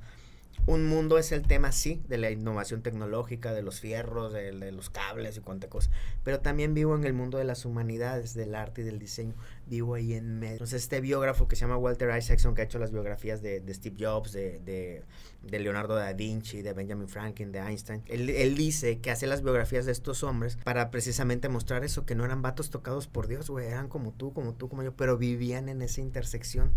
[0.65, 4.91] Un mundo es el tema, sí, de la innovación tecnológica, de los fierros, de, los
[4.91, 5.91] cables y cuánta cosa.
[6.23, 9.35] Pero también vivo en el mundo de las humanidades, del arte y del diseño.
[9.67, 10.53] Vivo ahí en medio.
[10.53, 13.97] Entonces, este biógrafo que se llama Walter Isaacson, que ha hecho las biografías de, Steve
[13.99, 15.03] Jobs, de,
[15.43, 19.85] Leonardo da Vinci, de Benjamin Franklin, de Einstein, él, él, dice que hace las biografías
[19.85, 23.67] de estos hombres para precisamente mostrar eso, que no eran vatos tocados por Dios, güey,
[23.67, 26.71] eran como tú, como tú, como yo, pero vivían en esa intersección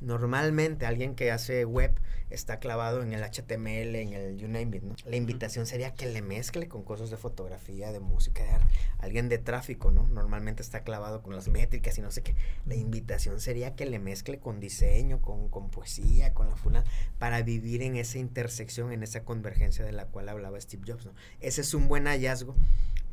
[0.00, 1.92] Normalmente alguien que hace web
[2.30, 4.94] está clavado en el HTML, en el you name it, ¿no?
[5.04, 8.66] La invitación sería que le mezcle con cosas de fotografía, de música, de arte.
[8.98, 10.06] Alguien de tráfico, ¿no?
[10.08, 12.34] Normalmente está clavado con las métricas y no sé qué.
[12.66, 16.84] La invitación sería que le mezcle con diseño, con, con poesía, con la funa,
[17.18, 21.12] para vivir en esa intersección, en esa convergencia de la cual hablaba Steve Jobs, ¿no?
[21.40, 22.54] Ese es un buen hallazgo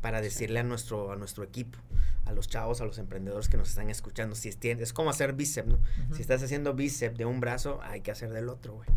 [0.00, 1.78] para decirle a nuestro, a nuestro equipo,
[2.24, 5.32] a los chavos, a los emprendedores que nos están escuchando, si es, es como hacer
[5.32, 5.78] bíceps, ¿no?
[6.14, 8.88] Si estás haciendo bíceps de un brazo, hay que hacer del otro, güey.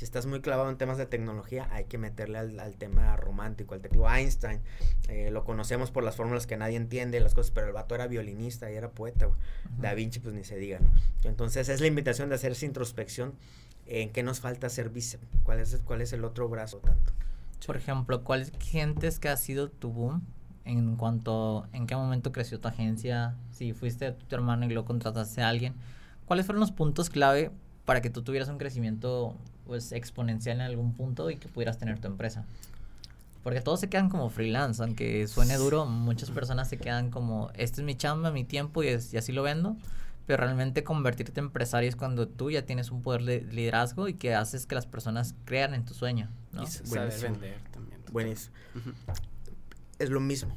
[0.00, 3.82] Si estás muy clavado en temas de tecnología, hay que meterle al, tema romántico, al
[3.82, 4.60] digo Einstein,
[5.08, 8.06] eh, lo conocemos por las fórmulas que nadie entiende, las cosas, pero el vato era
[8.06, 9.38] violinista y era poeta, güey.
[9.78, 10.90] Da Vinci, pues ni se diga, ¿no?
[11.24, 13.34] Entonces es la invitación de hacer esa introspección
[13.84, 17.12] en qué nos falta hacer bíceps, cuál es, cuál es el otro brazo tanto.
[17.66, 20.22] Por ejemplo, ¿cuál sientes que ha sido tu boom
[20.64, 25.42] en cuanto en qué momento creció tu agencia, si fuiste tu hermano y lo contrataste
[25.42, 25.74] a alguien,
[26.26, 27.50] ¿cuáles fueron los puntos clave
[27.84, 29.34] para que tú tuvieras un crecimiento
[29.66, 32.44] pues exponencial en algún punto y que pudieras tener tu empresa?
[33.42, 37.80] Porque todos se quedan como freelance, aunque suene duro, muchas personas se quedan como, este
[37.80, 39.76] es mi chamba, mi tiempo y, es, y así lo vendo,
[40.26, 44.14] pero realmente convertirte en empresario es cuando tú ya tienes un poder de liderazgo y
[44.14, 46.64] que haces que las personas crean en tu sueño, ¿no?
[46.64, 47.98] Y saber vender también.
[48.12, 48.54] Buenísimo
[50.00, 50.56] es lo mismo.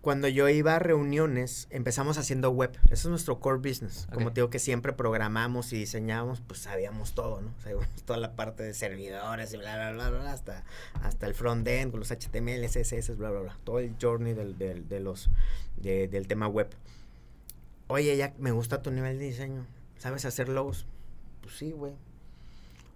[0.00, 2.76] cuando yo iba a reuniones, empezamos haciendo web.
[2.90, 4.06] Eso es nuestro core business.
[4.12, 7.54] Como te digo que siempre programamos y diseñamos, pues sabíamos todo, ¿no?
[7.62, 10.62] Sabíamos toda la parte de servidores y bla, bla, bla, bla, hasta,
[11.02, 13.56] hasta el front-end, con los HTML, CSS, bla, bla, bla.
[13.64, 15.30] Todo el journey del, del, de los,
[15.78, 16.68] de- del tema web.
[17.86, 19.64] Oye, ya me gusta tu nivel de diseño.
[19.96, 20.84] ¿Sabes hacer logos?
[21.40, 21.94] Pues sí, güey.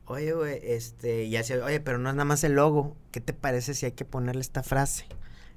[0.05, 2.97] Oye, güey, este, ya se, oye, pero no es nada más el logo.
[3.13, 5.07] ¿Qué te parece si hay que ponerle esta frase?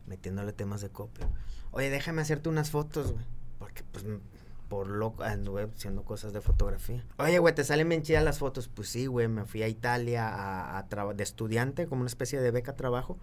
[0.07, 1.29] Metiéndole temas de copia.
[1.71, 3.25] Oye, déjame hacerte unas fotos, güey.
[3.59, 4.05] Porque, pues,
[4.71, 7.03] por loco anduve haciendo cosas de fotografía.
[7.17, 8.69] Oye, güey, ¿te salen bien chidas las fotos?
[8.69, 12.51] Pues sí, güey, me fui a Italia a, a de estudiante, como una especie de
[12.51, 13.17] beca trabajo,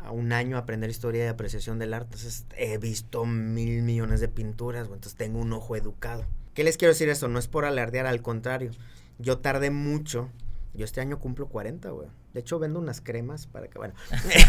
[0.00, 2.16] a un año a aprender historia y apreciación del arte.
[2.16, 6.24] Entonces, he visto mil millones de pinturas, güey, entonces tengo un ojo educado.
[6.54, 7.28] ¿Qué les quiero decir eso?
[7.28, 8.72] No es por alardear, al contrario.
[9.20, 10.28] Yo tardé mucho.
[10.74, 12.08] Yo este año cumplo 40, güey.
[12.32, 13.94] De hecho, vendo unas cremas para que, bueno.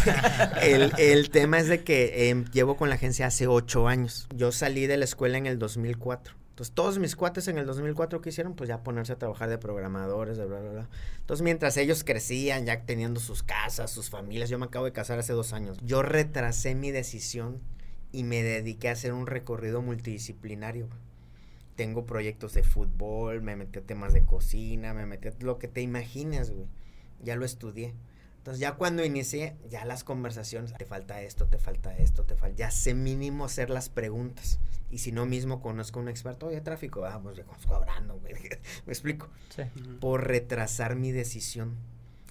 [0.62, 4.28] el, el tema es de que eh, llevo con la agencia hace 8 años.
[4.34, 6.34] Yo salí de la escuela en el 2004.
[6.50, 9.58] Entonces, todos mis cuates en el 2004 que hicieron, pues ya ponerse a trabajar de
[9.58, 10.88] programadores, de bla, bla, bla.
[11.18, 15.18] Entonces, mientras ellos crecían, ya teniendo sus casas, sus familias, yo me acabo de casar
[15.18, 15.78] hace dos años.
[15.82, 17.60] Yo retrasé mi decisión
[18.12, 20.88] y me dediqué a hacer un recorrido multidisciplinario.
[20.88, 21.11] güey.
[21.76, 25.68] Tengo proyectos de fútbol, me metí a temas de cocina, me metí a lo que
[25.68, 26.66] te imagines, güey.
[27.22, 27.94] Ya lo estudié.
[28.42, 32.56] Entonces ya cuando inicié, ya las conversaciones, te falta esto, te falta esto, te falta...
[32.56, 34.58] Ya sé mínimo hacer las preguntas.
[34.90, 37.78] Y si no mismo conozco a un experto, oye, tráfico, ah, pues ya conozco a
[37.78, 38.34] Brandon, güey.
[38.86, 39.28] Me explico.
[39.54, 39.62] Sí.
[40.00, 41.76] Por retrasar mi decisión.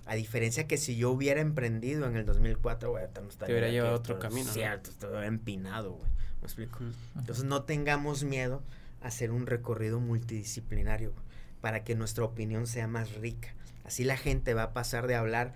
[0.05, 3.95] A diferencia que si yo hubiera emprendido en el 2004, güey, no estaría hubiera llevado
[3.95, 4.53] otro camino, ¿no?
[4.53, 6.09] Cierto, estoy empinado, güey.
[6.41, 6.75] Me explico.
[6.75, 6.93] Ujú.
[7.19, 8.63] Entonces no tengamos miedo
[9.01, 11.13] hacer un recorrido multidisciplinario
[11.59, 13.53] para que nuestra opinión sea más rica.
[13.83, 15.53] Así la gente va a pasar de hablar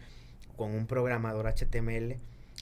[0.55, 2.19] con un programador HTML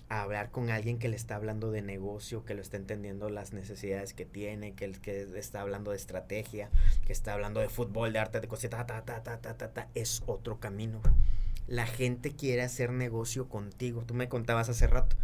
[0.10, 3.54] a hablar con alguien que le está hablando de negocio, que lo está entendiendo las
[3.54, 6.69] necesidades que tiene, que, que está hablando de estrategia,
[7.06, 9.88] que está hablando de fútbol, de arte, de cositas, ta, ta, ta, ta, ta, ta,
[9.96, 11.02] es otro camino.
[11.67, 14.04] La gente quiere hacer negocio contigo.
[14.06, 15.15] Tú me contabas hace rato.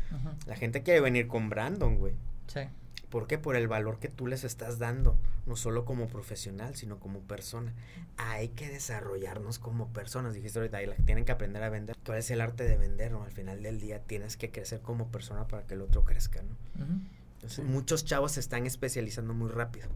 [0.47, 2.13] La gente quiere venir con Brandon, güey.
[2.47, 2.61] Sí.
[3.09, 3.37] ¿Por qué?
[3.37, 5.17] Por el valor que tú les estás dando,
[5.49, 7.73] no solo como profesional, sino como persona.
[8.17, 10.33] Hay que desarrollarnos como personas.
[10.35, 11.97] Dijiste ahorita, tienen que aprender a vender.
[12.05, 13.11] ¿Cuál es el arte de vender?
[13.11, 13.23] No?
[13.23, 16.83] Al final del día tienes que crecer como persona para que el otro crezca, ¿no?
[16.85, 16.93] Ujú.
[17.33, 17.61] Entonces, Sí.
[17.63, 19.87] muchos chavos se están especializando muy rápido.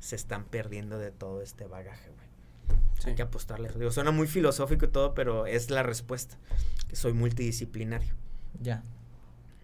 [0.00, 2.78] Se están perdiendo de todo este bagaje, güey.
[2.98, 3.10] Sí.
[3.10, 3.68] Hay que apostarle.
[3.76, 6.36] Digo, suena muy filosófico y todo, pero es la respuesta.
[6.88, 8.14] Que soy multidisciplinario.
[8.60, 8.82] Ya.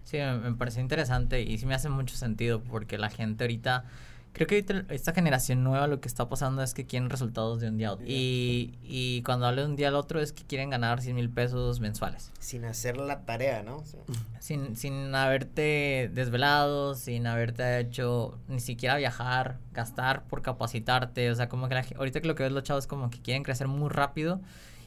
[0.04, 3.84] Sí, me, me pareció interesante y sí me hace mucho sentido porque la gente ahorita,
[4.32, 7.68] creo que ahorita esta generación nueva lo que está pasando es que quieren resultados de
[7.68, 8.06] un día a otro.
[8.06, 11.30] Y, y cuando hablo de un día al otro es que quieren ganar 100 mil
[11.30, 12.32] pesos mensuales.
[12.38, 13.84] Sin hacer la tarea, ¿no?
[13.84, 13.98] Sí.
[14.40, 21.30] Sin, sin haberte desvelado, sin haberte hecho ni siquiera viajar, gastar por capacitarte.
[21.30, 23.20] O sea, como que la, ahorita que lo que ves los chavos es como que
[23.20, 24.40] quieren crecer muy rápido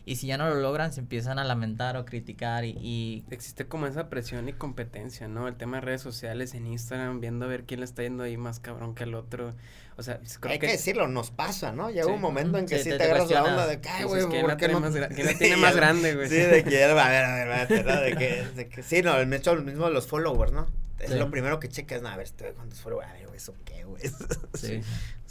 [0.06, 3.66] y si ya no lo logran se empiezan a lamentar o criticar y, y Existe
[3.68, 5.48] como esa presión y competencia, ¿no?
[5.48, 8.36] El tema de redes sociales en Instagram, viendo a ver quién le está yendo ahí
[8.38, 9.54] más cabrón que el otro.
[9.96, 10.66] O sea, creo Hay que...
[10.66, 11.89] que decirlo, nos pasa, ¿no?
[11.92, 12.12] Llega Sí.
[12.12, 14.26] un momento en que Sí, sí, te- te, agarras la onda de que, ay, güey,
[14.28, 14.80] ¿quién ¿por la qué tiene no?
[14.82, 16.28] más gra- quién la tiene más grande, güey?
[16.30, 18.02] Sí, de que, a ver, a ver, espérate, ¿no?
[18.02, 20.66] De que, de que, sí, no, el hecho lo mismo de los followers, ¿no?
[21.00, 21.18] Es Sí.
[21.20, 23.84] lo primero que checas, no, a ver, estoy cuántos followers, a ver, güey, ¿eso qué,
[23.84, 24.02] güey?
[24.56, 24.82] sí.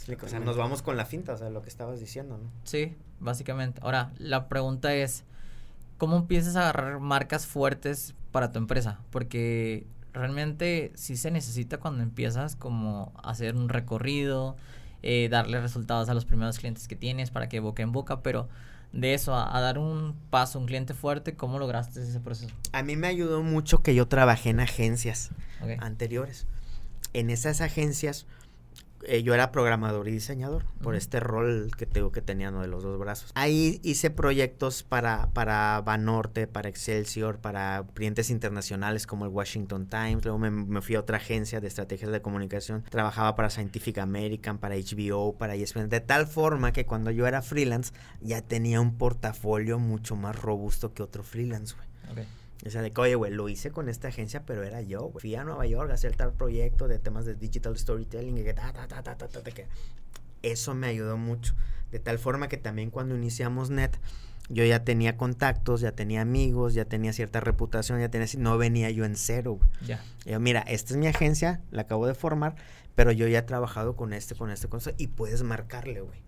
[0.03, 2.49] Explico, o sea, nos vamos con la finta, o sea, lo que estabas diciendo, ¿no?
[2.65, 3.79] Sí, básicamente.
[3.81, 5.23] Ahora, la pregunta es,
[5.97, 8.99] ¿cómo empiezas a agarrar marcas fuertes para tu empresa?
[9.11, 14.57] Porque realmente sí se necesita cuando empiezas como hacer un recorrido,
[15.03, 18.49] eh, darle resultados a los primeros clientes que tienes para que boca en boca, pero
[18.91, 22.53] de eso a, a dar un paso, un cliente fuerte, ¿cómo lograste ese proceso?
[22.73, 25.29] A mí me ayudó mucho que yo trabajé en agencias
[25.79, 26.45] anteriores.
[27.13, 28.25] En esas agencias
[29.07, 32.61] eh, yo era programador y diseñador por este rol que tengo que tenía ¿no?
[32.61, 33.31] de los dos brazos.
[33.35, 40.23] Ahí hice proyectos para, para Banorte, para Excelsior, para clientes internacionales como el Washington Times.
[40.23, 42.83] Luego me, me fui a otra agencia de estrategias de comunicación.
[42.89, 45.89] Trabajaba para Scientific American, para HBO, para ESPN.
[45.89, 50.93] De tal forma que cuando yo era freelance ya tenía un portafolio mucho más robusto
[50.93, 51.87] que otro freelance, güey.
[52.11, 52.27] Ok.
[52.65, 55.21] O sea, de que, oye, güey, lo hice con esta agencia, pero era yo, güey.
[55.21, 58.53] Fui a Nueva York a hacer tal proyecto de temas de digital storytelling y que
[58.53, 59.67] ta, ta, ta, ta, ta, ta, que
[60.41, 61.55] eso me ayudó mucho.
[61.91, 63.99] De tal forma que también cuando iniciamos Net,
[64.49, 68.27] yo ya tenía contactos, ya tenía amigos, ya tenía cierta reputación, ya tenía...
[68.37, 69.69] No venía yo en cero, güey.
[69.85, 70.03] Ya.
[70.25, 72.55] Yo, mira, esta es mi agencia, la acabo de formar,
[72.95, 76.21] pero yo ya he trabajado con este, con este, con este, y puedes marcarle, güey.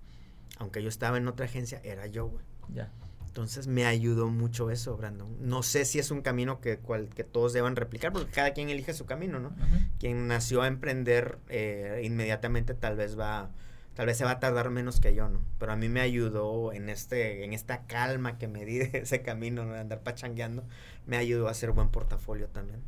[0.57, 2.43] Aunque yo estaba en otra agencia, era yo, güey.
[2.73, 2.91] Ya.
[3.35, 5.27] Entonces me ayudó mucho eso, Brandon.
[5.41, 8.69] No sé si es un camino que, cual, que todos deban replicar, porque cada quien
[8.69, 9.53] elige su camino, ¿no?
[9.99, 13.49] Quien nació a emprender eh, inmediatamente tal vez va,
[13.93, 15.41] tal vez se va a tardar menos que yo, ¿no?
[15.59, 19.21] Pero a mí me ayudó en este, en esta calma que me di de ese
[19.21, 19.73] camino, ¿no?
[19.73, 20.63] de andar pachangueando,
[21.05, 22.79] me ayudó a hacer buen portafolio también.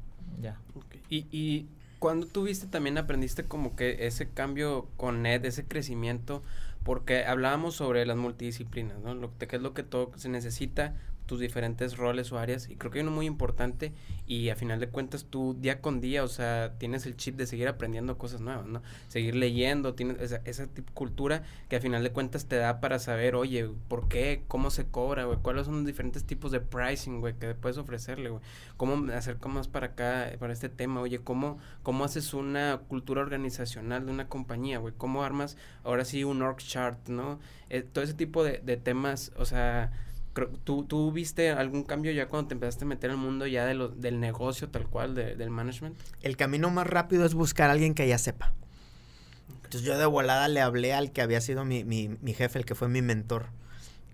[0.41, 0.61] Ya.
[1.09, 1.67] Y, y
[1.99, 6.41] cuando tuviste también aprendiste como que ese cambio con Ed, ese crecimiento,
[6.87, 9.13] porque hablábamos sobre las multidisciplinas, ¿no?
[9.13, 10.95] Lo, que es lo que todo se necesita,
[11.27, 13.93] tus diferentes roles o áreas, y creo que hay uno muy importante,
[14.25, 17.45] y a final de cuentas tú día con día, o sea, tienes el chip de
[17.45, 18.81] seguir aprendiendo cosas nuevas, ¿no?
[19.07, 23.35] Seguir leyendo, tienes esa, esa cultura que a final de cuentas te da para saber,
[23.35, 24.43] oye, ¿por qué?
[24.47, 25.37] ¿Cómo se cobra, güey?
[25.41, 28.41] ¿Cuáles son los diferentes tipos de pricing, güey, que puedes ofrecerle, güey?
[28.77, 31.01] ¿Cómo hacer más para acá, para este tema?
[31.01, 34.93] Oye, ¿cómo, cómo haces una cultura organizacional de una compañía, güey?
[34.97, 37.39] ¿Cómo armas ahora sí un org chart, ¿no?
[37.69, 39.91] Eh, todo ese tipo de, de temas, o sea,
[40.63, 43.73] ¿tú, ¿tú viste algún cambio ya cuando te empezaste a meter al mundo ya de
[43.73, 45.95] lo, del negocio tal cual, de- del management?
[46.21, 48.53] El camino más rápido es buscar a alguien que ya sepa.
[49.63, 52.65] Entonces yo de volada le hablé al que había sido mi, mi, mi jefe, el
[52.65, 53.47] que fue mi mentor.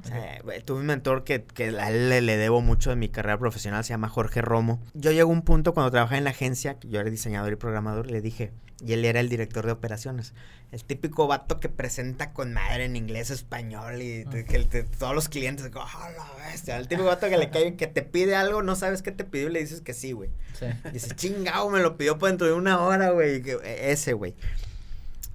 [0.03, 2.95] O sea, güey, tuve un mentor que, que a él le, le debo mucho de
[2.97, 4.82] mi carrera profesional, se llama Jorge Romo.
[4.93, 7.55] Yo llego a un punto cuando trabajaba en la agencia, que yo era diseñador y
[7.55, 8.51] programador, le dije,
[8.86, 10.34] y él era el director de operaciones.
[10.71, 15.13] El típico vato que presenta con madre en inglés, español y te- que te- todos
[15.15, 16.77] los clientes, "Ah, la bestia".
[16.77, 19.49] El típico vato que le cae, que te pide algo, no sabes qué te pidió
[19.49, 20.29] y le dices que sí, güey.
[20.59, 20.65] Sí.
[20.91, 23.41] Dice, chingado, me lo pidió por dentro de una hora, güey.
[23.41, 23.59] que-
[23.91, 24.34] Ese, güey.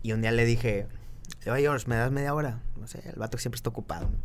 [0.03, 0.87] Y un día le dije,
[1.47, 2.61] oye, George, ¿me das media hora?
[2.79, 4.07] No sé, el vato siempre está ocupado.
[4.11, 4.19] ¿no?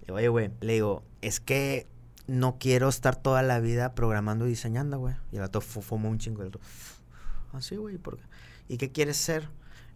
[0.00, 1.86] Le digo, oye, güey, le digo, es que
[2.28, 5.14] no quiero estar toda la vida programando y diseñando, güey.
[5.32, 6.40] Y el vato fu- fumó un chingo.
[6.40, 6.60] Y el otro,
[7.52, 8.22] así, güey, ¿por qué?
[8.68, 9.44] ¿Y qué quieres ser?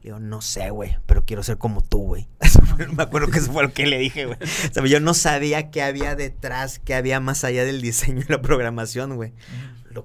[0.02, 2.28] Le digo, no sé, güey, pero quiero ser como tú, güey.
[2.96, 4.38] Me acuerdo que eso fue lo que le dije, güey.
[4.42, 8.30] O sea, yo no sabía qué había detrás, qué había más allá del diseño y
[8.32, 9.32] la programación, güey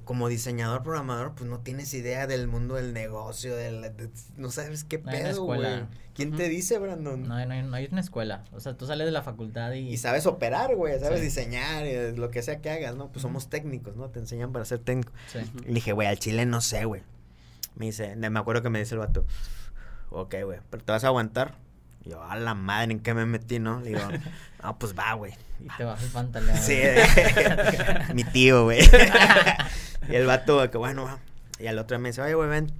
[0.04, 4.84] como diseñador programador, pues no tienes idea del mundo del negocio, del, de- no sabes
[4.84, 5.84] qué No pedo, güey.
[6.16, 7.28] ¿Quién te dice, Brandon?
[7.28, 8.44] No, hay- no, hay- no hay una escuela.
[8.54, 9.88] O sea, tú sales de la facultad y...
[9.90, 11.26] Y sabes operar, güey, sabes Sí.
[11.26, 13.10] diseñar, y lo que sea que hagas, ¿no?
[13.12, 14.10] Pues somos técnicos, ¿no?
[14.10, 15.14] Te enseñan para ser técnico.
[15.32, 15.40] Sí.
[15.64, 17.04] Y le dije, güey, al chile no sé, güey.
[17.76, 19.26] Me dice, me acuerdo que me dice el vato,
[20.10, 21.56] ok, güey, pero te vas a aguantar.
[22.04, 23.82] Y yo, a la madre, ¿en qué me metí, no?
[23.82, 24.02] Le digo,
[24.64, 25.34] no, pues va, güey.
[25.60, 26.58] Y te bajas el pantalón.
[26.58, 26.80] Sí,
[28.14, 28.80] mi tío, güey.
[30.10, 31.20] y el vato, que bueno, va.
[31.60, 32.72] y al otro me dice, oye, güey, ven,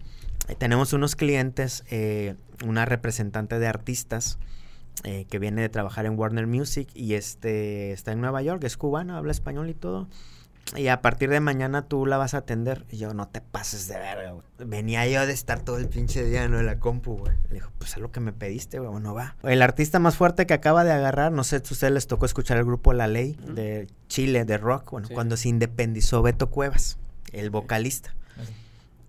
[0.48, 4.38] ahí tenemos unos clientes, eh, una representante de artistas
[5.04, 8.78] eh, que viene de trabajar en Warner Music y este está en Nueva York, es
[8.78, 10.08] cubana, habla español y todo.
[10.76, 12.86] Y a partir de mañana tú la vas a atender.
[12.90, 14.44] Y yo, no te pases de verga, güey.
[14.58, 16.60] Venía yo de estar todo el pinche día ¿no?
[16.60, 17.34] en la compu, güey.
[17.50, 18.90] Le dijo, pues es lo que me pediste, güey.
[18.92, 19.36] Bueno, va.
[19.44, 22.26] El artista más fuerte que acaba de agarrar, no sé si a ustedes les tocó
[22.26, 24.90] escuchar el grupo La Ley de Chile, de rock.
[24.92, 25.14] Bueno, Sí.
[25.14, 26.98] cuando se independizó Beto Cuevas,
[27.32, 28.16] el vocalista.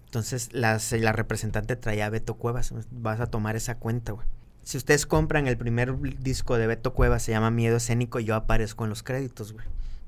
[0.06, 2.72] Entonces las- la representante traía a Beto Cuevas.
[2.90, 4.26] Vas a tomar esa cuenta, güey.
[4.62, 8.84] Si ustedes compran el primer disco de Beto Cuevas, se llama Miedo Escénico, yo aparezco
[8.84, 9.64] en los créditos, güey.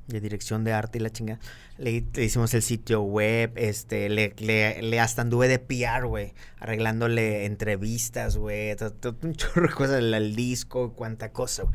[0.09, 1.39] De dirección de arte y la chingada.
[1.77, 6.33] Le, le hicimos el sitio web, este, le, le, le hasta anduve de PR, güey.
[6.59, 8.75] Arreglándole entrevistas, güey.
[8.77, 11.75] to- to- Un chorro de cosas, el, disco, cuánta cosa, güey.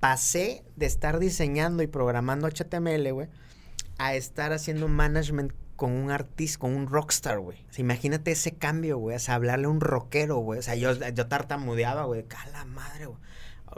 [0.00, 3.28] Pasé de estar diseñando y programando HTML, güey,
[3.98, 7.58] a estar haciendo management con un artista, con un rockstar, güey.
[7.76, 9.14] Imagínate ese cambio, güey.
[9.16, 10.58] O sea, hablarle a un rockero, güey.
[10.58, 12.24] O sea, yo, yo tartamudeaba, güey.
[12.24, 13.18] ¡Cala madre, güey!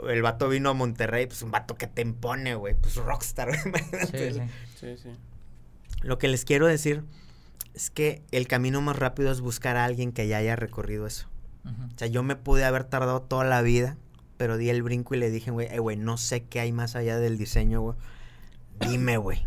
[0.07, 2.75] El vato vino a Monterrey, pues un vato que te impone, güey.
[2.75, 3.83] Pues rockstar, güey.
[4.11, 4.41] Sí, sí.
[4.79, 5.09] Sí, sí.
[6.01, 7.03] Lo que les quiero decir
[7.73, 11.27] es que el camino más rápido es buscar a alguien que ya haya recorrido eso.
[11.65, 13.97] O sea, yo me pude haber tardado toda la vida,
[14.37, 16.95] pero di el brinco y le dije, güey, eh, güey, no sé qué hay más
[16.95, 17.97] allá del diseño, güey.
[18.87, 19.43] Dime, güey.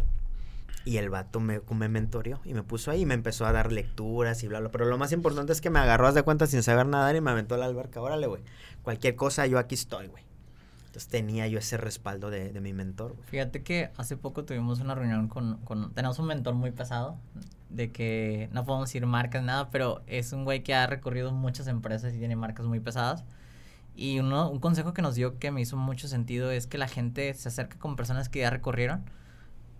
[0.84, 3.70] Y el vato me, me mentoreó y me puso ahí y me empezó a dar
[3.70, 4.70] lecturas y bla, bla.
[4.70, 7.20] Pero lo más importante es que me agarró, haz de cuenta, sin saber nadar y
[7.20, 8.00] me aventó a la alberca.
[8.00, 8.42] Órale, güey.
[8.82, 10.24] Cualquier cosa, yo aquí estoy, güey.
[10.88, 13.14] Entonces tenía yo ese respaldo de, de mi mentor.
[13.26, 15.92] Fíjate que hace poco tuvimos una reunión con, con...
[15.92, 17.18] Tenemos un mentor muy pesado,
[17.68, 21.66] de que no podemos decir marcas, nada, pero es un güey que ha recorrido muchas
[21.66, 23.24] empresas y tiene marcas muy pesadas.
[23.94, 26.88] Y uno, un consejo que nos dio que me hizo mucho sentido es que la
[26.88, 29.04] gente se acerca con personas que ya recorrieron,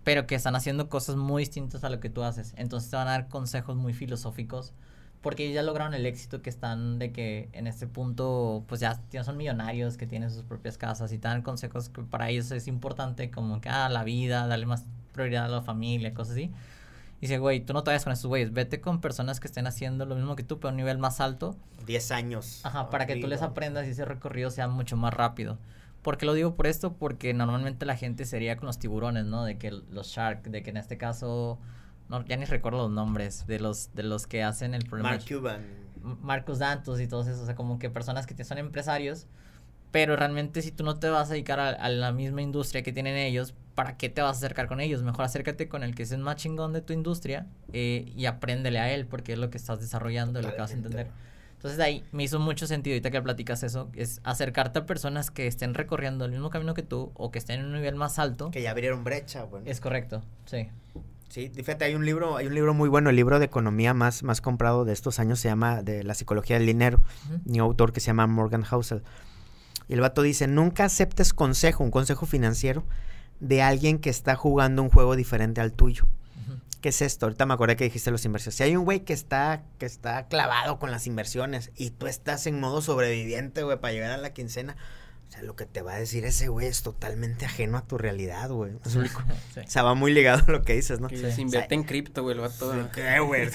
[0.03, 2.53] pero que están haciendo cosas muy distintas a lo que tú haces.
[2.57, 4.73] Entonces te van a dar consejos muy filosóficos,
[5.21, 9.01] porque ellos ya lograron el éxito que están de que en este punto, pues ya
[9.11, 12.51] ya son millonarios, que tienen sus propias casas y te dan consejos que para ellos
[12.51, 16.51] es importante, como que, ah, la vida, darle más prioridad a la familia, cosas así.
[17.17, 19.67] Y dice, güey, tú no te vayas con esos güeyes, vete con personas que estén
[19.67, 22.61] haciendo lo mismo que tú, pero a un nivel más alto, Diez años.
[22.63, 25.57] Ajá, para que tú les aprendas y ese recorrido sea mucho más rápido.
[26.03, 26.93] ¿Por qué lo digo por esto?
[26.93, 29.43] Porque normalmente la gente sería con los tiburones, ¿no?
[29.43, 31.57] De que los shark, de que en este caso,
[32.09, 35.11] no, ya ni recuerdo los nombres de los de los que hacen el problema.
[35.11, 35.65] Mark Cuban.
[36.21, 39.27] Marcos Dantos y todos esos, o sea, como que personas que son empresarios,
[39.91, 42.93] pero realmente si tú no te vas a dedicar a, a, la misma industria que
[42.93, 45.03] tienen ellos, ¿para qué te vas a acercar con ellos?
[45.03, 48.79] Mejor acércate con el que es el más chingón de tu industria eh, y apréndele
[48.79, 51.07] a él, porque es lo que estás desarrollando, es lo que vas a entender.
[51.53, 55.47] Entonces ahí me hizo mucho sentido, ahorita que platicas eso, es acercarte a personas que
[55.47, 58.49] estén recorriendo el mismo camino que tú o que estén en un nivel más alto.
[58.51, 59.65] Que ya abrieron brecha, bueno.
[59.69, 60.69] Es correcto, sí.
[61.29, 64.23] Sí, fíjate, hay un libro, hay un libro muy bueno, el libro de economía más,
[64.23, 66.99] más comprado de estos años se llama de la psicología del dinero,
[67.29, 67.41] uh -huh.
[67.45, 69.03] un autor que se llama Morgan Housel.
[69.87, 72.83] Y el vato dice, nunca aceptes consejo, un consejo financiero,
[73.39, 76.05] de alguien que está jugando un juego diferente al tuyo.
[76.05, 76.59] Uh -huh.
[76.81, 77.27] ¿Qué es esto?
[77.27, 78.55] Ahorita me acordé que dijiste los inversiones.
[78.55, 82.47] Si hay un güey que está, que está clavado con las inversiones y tú estás
[82.47, 84.77] en modo sobreviviente, güey, para llegar a la quincena,
[85.39, 88.49] sea, lo que te va a decir ese güey es totalmente ajeno a tu realidad,
[88.49, 88.73] güey.
[88.85, 88.99] sí.
[88.99, 91.07] O sea, va muy ligado a lo que dices, ¿no?
[91.07, 92.73] Que se invierte o sea, en cripto, güey, el vato.
[92.73, 93.49] Sí, ¿Qué, güey?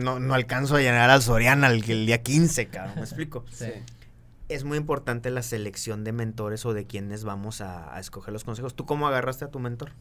[0.00, 3.44] no, no, alcanzo a llegar al Soriana el, el día 15, cabrón, ¿me explico?
[3.52, 3.72] Sí.
[4.48, 8.44] Es muy importante la selección de mentores o de quienes vamos a, a escoger los
[8.44, 8.74] consejos.
[8.74, 9.92] ¿Tú cómo agarraste a tu mentor?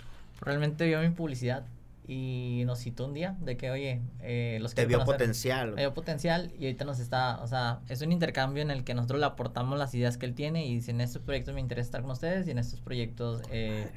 [0.42, 1.66] Realmente vio mi publicidad
[2.12, 4.82] y nos citó un día de que, oye, eh, los que...
[4.82, 5.72] Te vio potencial.
[5.76, 8.94] Me vio potencial y ahorita nos está, o sea, es un intercambio en el que
[8.94, 11.86] nosotros le aportamos las ideas que él tiene y dice, en estos proyectos me interesa
[11.86, 13.42] estar con ustedes y en estos proyectos...
[13.50, 13.88] Eh,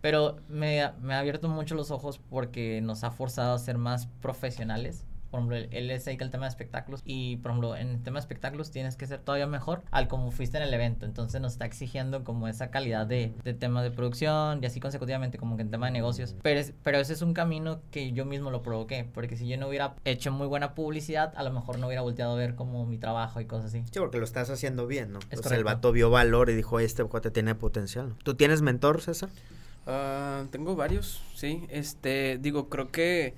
[0.00, 4.06] pero me, me ha abierto mucho los ojos porque nos ha forzado a ser más
[4.22, 8.02] profesionales por ejemplo, él, es dedica al tema de espectáculos y, por ejemplo, en el
[8.02, 11.06] tema de espectáculos tienes que ser todavía mejor al como fuiste en el evento.
[11.06, 15.38] Entonces nos está exigiendo como esa calidad de, de tema de producción y así consecutivamente
[15.38, 16.34] como que en tema de negocios.
[16.42, 19.58] Pero, es, pero ese es un camino que yo mismo lo provoqué, porque si yo
[19.58, 22.86] no hubiera hecho muy buena publicidad, a lo mejor no hubiera volteado a ver como
[22.86, 23.84] mi trabajo y cosas así.
[23.92, 25.18] Sí, porque lo estás haciendo bien, ¿no?
[25.30, 28.14] Es o sea, el vato vio valor y dijo, este cuate tiene potencial.
[28.22, 29.28] ¿Tú tienes mentor, César?
[29.86, 31.64] Uh, tengo varios, sí.
[31.70, 33.34] Este, digo, creo que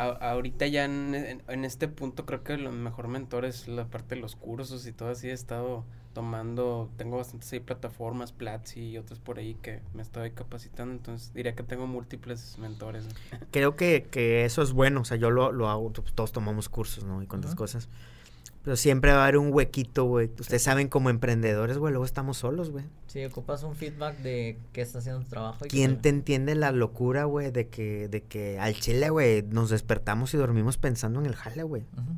[0.00, 3.86] a, ahorita ya en, en, en, este punto creo que lo mejor mentor es la
[3.86, 8.90] parte de los cursos y todo así he estado tomando, tengo bastantes ahí plataformas, Platzi
[8.90, 13.06] y otras por ahí que me estoy capacitando, entonces diría que tengo múltiples mentores.
[13.52, 17.04] Creo que, que eso es bueno, o sea, yo lo, lo hago, todos tomamos cursos,
[17.04, 17.22] ¿no?
[17.22, 17.58] Y cuantas uh -huh.
[17.58, 17.88] cosas.
[18.62, 20.30] Pero siempre va a haber un huequito, güey.
[20.38, 22.84] Ustedes saben, como emprendedores, güey, luego estamos solos, güey.
[23.06, 25.64] Sí, ocupas un feedback de qué está haciendo tu trabajo.
[25.68, 30.34] ¿Quién te entiende la locura, güey, de que, de que al chile, güey, nos despertamos
[30.34, 31.82] y dormimos pensando en el jale, güey?
[31.96, 32.16] Uh -huh.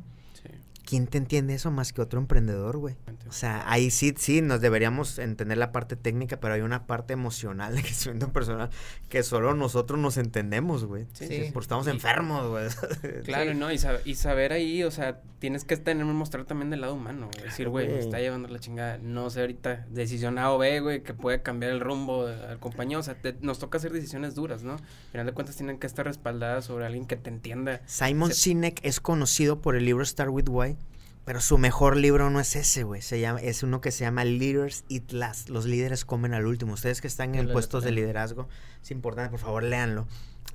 [0.85, 2.95] ¿Quién te entiende eso más que otro emprendedor, güey?
[3.27, 7.13] O sea, ahí sí, sí, nos deberíamos entender la parte técnica, pero hay una parte
[7.13, 8.69] emocional de crecimiento personal
[9.09, 11.05] que solo nosotros nos entendemos, güey.
[11.13, 11.49] Sí, sí.
[11.53, 12.67] Porque estamos y, enfermos, güey.
[13.23, 13.57] Claro, sí.
[13.57, 13.71] ¿no?
[13.71, 17.29] Y, sab y, saber ahí, o sea, tienes que tener, mostrar también del lado humano,
[17.33, 17.45] güey.
[17.45, 21.03] Decir, güey, me está llevando la chingada, no sé ahorita, decisión A o B, güey,
[21.03, 22.99] que puede cambiar el rumbo al compañero.
[22.99, 24.73] O sea, te, nos toca hacer decisiones duras, ¿no?
[24.73, 27.81] Al final de cuentas tienen que estar respaldadas sobre alguien que te entienda.
[27.85, 30.77] Simon Se Sinek es conocido por el libro Start With Why.
[31.25, 33.01] Pero su mejor libro no es ese, güey.
[33.01, 35.49] Se llama, es uno que se llama Leaders Eat Last.
[35.49, 36.73] Los líderes comen al último.
[36.73, 38.49] Ustedes que están en puestos de liderazgo,
[38.81, 40.05] es importante, por favor, léanlo.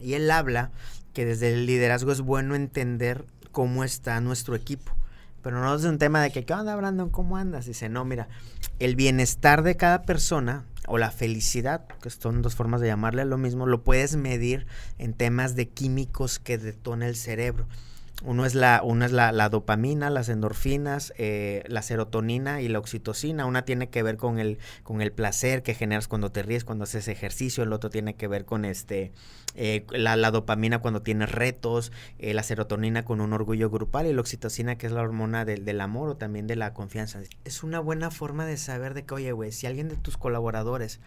[0.00, 0.70] Y él habla
[1.14, 4.92] que desde el liderazgo es bueno entender cómo está nuestro equipo.
[5.42, 7.08] Pero no es un tema de que, ¿qué onda, Brandon?
[7.08, 7.64] ¿Cómo andas?
[7.64, 8.28] Dice, no, mira,
[8.78, 13.24] el bienestar de cada persona o la felicidad, que son dos formas de llamarle a
[13.24, 14.66] lo mismo, lo puedes medir
[14.98, 17.66] en temas de químicos que detona el cerebro.
[18.24, 22.80] Uno es la, una es la, la dopamina, las endorfinas, eh, la serotonina y la
[22.80, 23.46] oxitocina.
[23.46, 26.82] Una tiene que ver con el, con el placer que generas cuando te ríes, cuando
[26.82, 27.62] haces ejercicio.
[27.62, 29.12] El otro tiene que ver con este
[29.54, 34.12] eh, la, la, dopamina cuando tienes retos, eh, la serotonina con un orgullo grupal y
[34.12, 37.20] la oxitocina que es la hormona del, del amor o también de la confianza.
[37.44, 40.98] Es una buena forma de saber de que, oye, güey, si alguien de tus colaboradores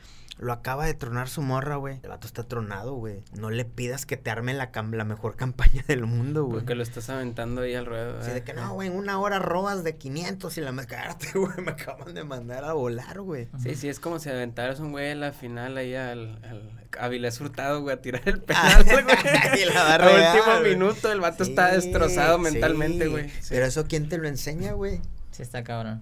[0.42, 2.00] lo acaba de tronar su morra, güey.
[2.02, 3.24] El vato está tronado, güey.
[3.38, 6.58] No le pidas que te arme la, la mejor campaña del mundo, güey.
[6.60, 8.22] Porque lo estás aventando ahí al ruedo.
[8.24, 11.38] Sí, de que no, güey, en una hora robas de 500 y la me cagaste,
[11.38, 11.62] güey.
[11.64, 13.50] Me acaban de mandar a volar, güey.
[13.62, 17.40] Sí, sí, es como si aventaras un güey a la final ahí al, al Avilés
[17.40, 19.62] Hurtado, güey, a tirar el penal, güey.
[19.62, 20.74] y la va a último wey.
[20.74, 23.30] minuto, el vato sí, está destrozado sí, mentalmente, güey.
[23.30, 23.50] Sí.
[23.50, 25.02] Pero eso, ¿quién te lo enseña, güey?
[25.30, 26.02] Sí, está cabrón.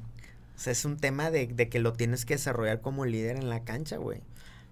[0.59, 3.49] O sea, es un tema de, de que lo tienes que desarrollar como líder en
[3.49, 4.19] la cancha, güey.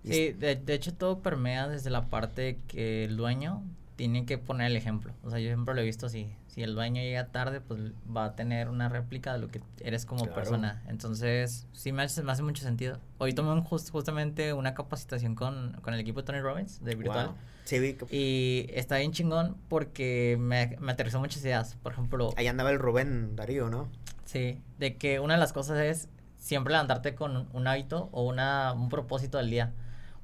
[0.03, 3.63] Sí, de, de, hecho todo permea desde la parte que el dueño
[3.95, 5.13] tiene que poner el ejemplo.
[5.23, 6.35] O sea, yo siempre lo he visto así.
[6.49, 7.79] Si el dueño llega tarde, pues
[8.13, 10.35] va a tener una réplica de lo que eres como claro.
[10.35, 10.83] persona.
[10.89, 12.99] Entonces, sí me hace, me hace mucho sentido.
[13.17, 17.27] Hoy tomé just, justamente una capacitación con, con, el equipo de Tony Robbins, de virtual.
[17.27, 17.35] Wow.
[17.63, 17.97] Sí, vi.
[18.11, 21.77] Y está bien chingón porque me, me aterrizó muchas ideas.
[21.81, 22.33] Por ejemplo...
[22.35, 23.87] Ahí andaba el Rubén Darío, ¿no?
[24.27, 28.73] Sí, de que una de las cosas es siempre levantarte con un hábito o una,
[28.73, 29.73] un propósito del día.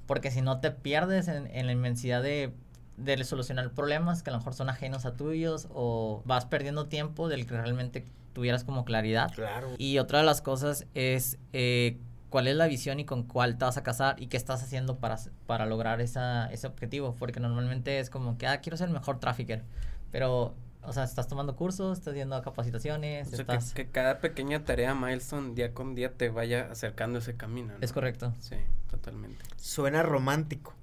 [0.05, 2.53] Porque si no te pierdes en, en la inmensidad de,
[2.97, 7.29] de solucionar problemas que a lo mejor son ajenos a tuyos o vas perdiendo tiempo
[7.29, 9.31] del que realmente tuvieras como claridad.
[9.33, 9.69] Claro.
[9.77, 11.97] Y otra de las cosas es eh,
[12.29, 14.97] cuál es la visión y con cuál te vas a casar y qué estás haciendo
[14.97, 17.15] para, para lograr esa, ese objetivo.
[17.17, 19.63] Porque normalmente es como que, ah, quiero ser el mejor trafficker.
[20.11, 20.55] Pero,
[20.85, 23.73] o sea, estás tomando cursos, estás yendo a capacitaciones, O sea, estás...
[23.73, 27.73] que, que cada pequeña tarea, milestone, día con día te vaya acercando ese camino.
[27.73, 27.79] ¿no?
[27.81, 28.33] Es correcto.
[28.39, 28.55] Sí,
[28.89, 29.43] totalmente.
[29.57, 30.73] Suena romántico,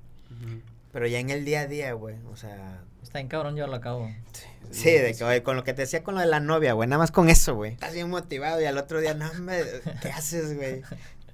[0.93, 2.81] pero ya en el día a día, güey, o sea...
[3.03, 4.11] Está bien cabrón llevarlo a cabo.
[4.33, 6.89] Sí, Sí, de que, con lo que te decía con lo de la novia, güey,
[6.89, 7.73] nada más con eso, güey.
[7.73, 9.63] Estás bien motivado y al otro día, no, me,
[10.03, 10.83] ¿qué haces, güey?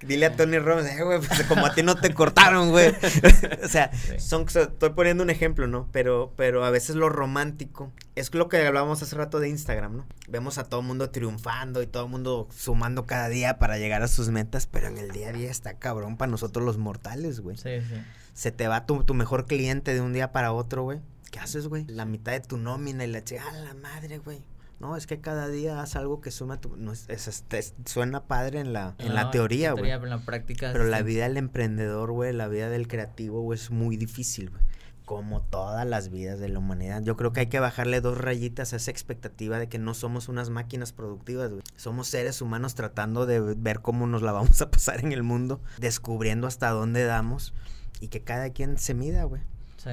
[0.01, 2.89] Dile a Tony Robbins, eh, güey, pues como a ti no te cortaron, güey.
[3.63, 4.19] o sea, Sí.
[4.19, 5.87] son, so- estoy poniendo un ejemplo, ¿no?
[5.91, 10.05] Pero, pero a veces lo romántico es lo que hablábamos hace rato de Instagram, ¿no?
[10.27, 14.01] Vemos a todo el mundo triunfando y todo el mundo sumando cada día para llegar
[14.03, 17.39] a sus metas, pero en el día a día está cabrón para nosotros los mortales,
[17.39, 17.57] güey.
[17.57, 17.95] Sí, sí.
[18.33, 20.99] Se te va tu, tu mejor cliente de un día para otro, güey.
[21.31, 21.85] ¿Qué haces, güey?
[21.87, 24.43] La mitad de tu nómina y la chica, ¡ah, la madre, güey!
[24.79, 26.75] No, es que cada día haz algo que suma tu...
[26.77, 29.85] No, es, es- es- suena padre en la, en la teoría, güey.
[29.91, 30.69] pero la práctica.
[30.71, 34.61] Pero la vida del emprendedor, güey, la vida del creativo, güey, es muy difícil, güey.
[35.03, 37.01] Como todas las vidas de la humanidad.
[37.01, 40.27] Yo creo que hay que bajarle dos rayitas a esa expectativa de que no somos
[40.27, 41.63] unas máquinas productivas, güey.
[41.77, 45.61] Somos seres humanos tratando de ver cómo nos la vamos a pasar en el mundo,
[45.79, 47.53] descubriendo hasta dónde damos
[48.01, 49.41] y que cada quien se mida, güey.
[49.77, 49.91] Sí.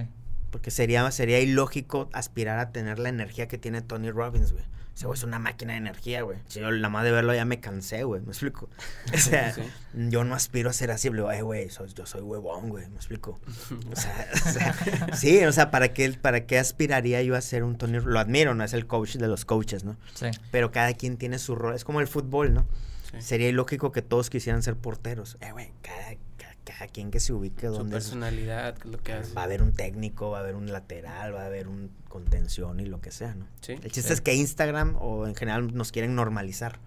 [0.54, 4.62] Porque sería, sería ilógico aspirar a tener la energía que tiene Tony Robbins, güey.
[4.62, 6.38] O sea, güey, es una máquina de energía, güey.
[6.46, 8.20] Si yo la más de verlo ya me cansé, güey.
[8.20, 8.70] ¿Me explico?
[9.12, 9.62] O sea, Sí.
[9.94, 11.08] yo no aspiro a ser así.
[11.10, 12.88] Le digo, "Ay, güey, yo soy huevón, güey.
[12.88, 13.40] ¿Me explico?
[13.92, 17.64] O sea, o sea, sí, o sea, ¿para qué, ¿para qué aspiraría yo a ser
[17.64, 17.98] un Tony?
[17.98, 18.62] Lo admiro, ¿no?
[18.62, 19.96] Es el coach de los coaches, ¿no?
[20.14, 20.26] Sí.
[20.52, 21.74] Pero cada quien tiene su rol.
[21.74, 22.64] Es como el fútbol, ¿no?
[23.10, 23.20] Sí.
[23.20, 25.36] Sería ilógico que todos quisieran ser porteros.
[25.40, 26.14] Eh, güey, cada,
[26.78, 29.32] cada, quien que se ubique Su donde es- personalidad, es lo que hace.
[29.34, 32.78] Va a haber un técnico, va a haber un lateral, va a haber un contención
[32.80, 33.46] y lo que sea, ¿no?
[33.60, 33.72] Sí.
[33.72, 34.12] El chiste Sí.
[34.12, 36.78] es que Instagram o en general nos quieren normalizar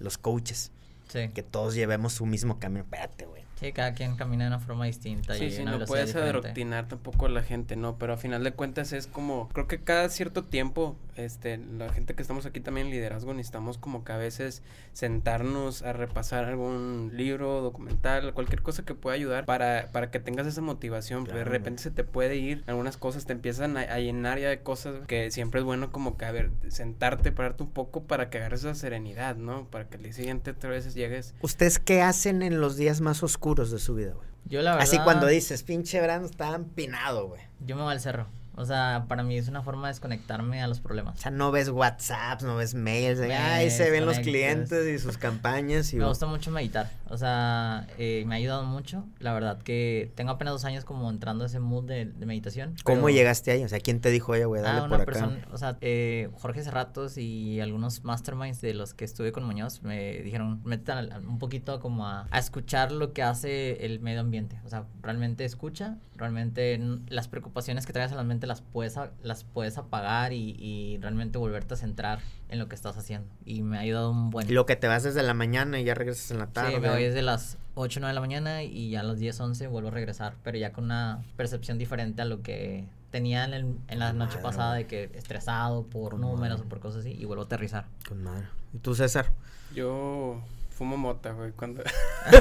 [0.00, 0.70] los coaches,
[1.08, 1.28] Sí.
[1.34, 2.82] que todos llevemos su mismo camino.
[2.84, 3.41] Espérate, güey.
[3.62, 5.34] Sí, cada quien camina de una forma distinta.
[5.34, 7.96] Sí, y sí, no puedes adoctrinar tampoco a la gente, ¿no?
[7.96, 12.14] Pero a final de cuentas es como, creo que cada cierto tiempo, este, la gente
[12.14, 17.12] que estamos aquí también en liderazgo necesitamos como que a veces sentarnos a repasar algún
[17.14, 21.24] libro, documental, cualquier cosa que pueda ayudar para, para que tengas esa motivación.
[21.24, 24.48] porque de repente se te puede ir, algunas cosas te empiezan a, a llenar ya
[24.48, 28.28] de cosas que siempre es bueno como que, a ver, sentarte, pararte un poco para
[28.28, 29.66] que agarres esa serenidad, ¿no?
[29.66, 33.22] Para que el día siguiente otra vez llegues ¿Ustedes qué hacen en los días más
[33.22, 34.26] oscuros de su vida, güey?
[34.46, 34.84] Yo la verdad.
[34.84, 37.42] Así cuando dices, pinche Brando está empinado, güey.
[37.60, 38.26] Yo me voy al cerro.
[38.54, 41.18] O sea, para mí es una forma de desconectarme a los problemas.
[41.18, 44.98] O sea, no ves WhatsApp, no ves mails, de, ay, se ven los clientes y
[44.98, 45.96] sus campañas y...
[45.96, 46.90] Me gusta mucho meditar.
[47.08, 49.04] O sea, eh, me ha ayudado mucho.
[49.18, 52.74] La verdad que tengo apenas dos años como entrando a ese mood de, de meditación.
[52.84, 53.64] ¿Cómo pero- llegaste ahí?
[53.64, 55.04] O sea, ¿quién te dijo, oye, güey, dale Ah, por una acá?
[55.06, 59.82] persona, o sea, eh, Jorge Cerratos y algunos masterminds de los que estuve con Muñoz
[59.82, 64.60] me dijeron, al- un poquito como a, a escuchar lo que hace el medio ambiente.
[64.64, 69.10] O sea, realmente escucha, realmente las preocupaciones que traigas a la mente las puedes, a-
[69.22, 73.28] las puedes apagar y, y realmente volverte a centrar en lo que estás haciendo.
[73.44, 74.48] Y me ha ayudado un buen...
[74.48, 76.74] Y lo que te vas desde la mañana y ya regresas en la tarde.
[76.74, 79.18] Sí, me voy desde las 8 o 9 de la mañana y ya a las
[79.18, 83.44] 10, 11 vuelvo a regresar, pero ya con una percepción diferente a lo que tenía
[83.44, 86.66] en, el- en la Con noche madre, pasada de que estresado por Con números madre.
[86.66, 87.86] o por cosas así y vuelvo a aterrizar.
[88.08, 88.46] Con madre.
[88.72, 89.32] ¿Y tú, César?
[89.74, 90.40] Yo
[90.82, 91.84] fumo mota, güey, cuando...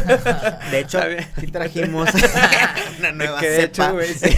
[0.71, 2.09] De hecho, aquí trajimos
[2.99, 4.35] una nueva que de hecho, güey, sí.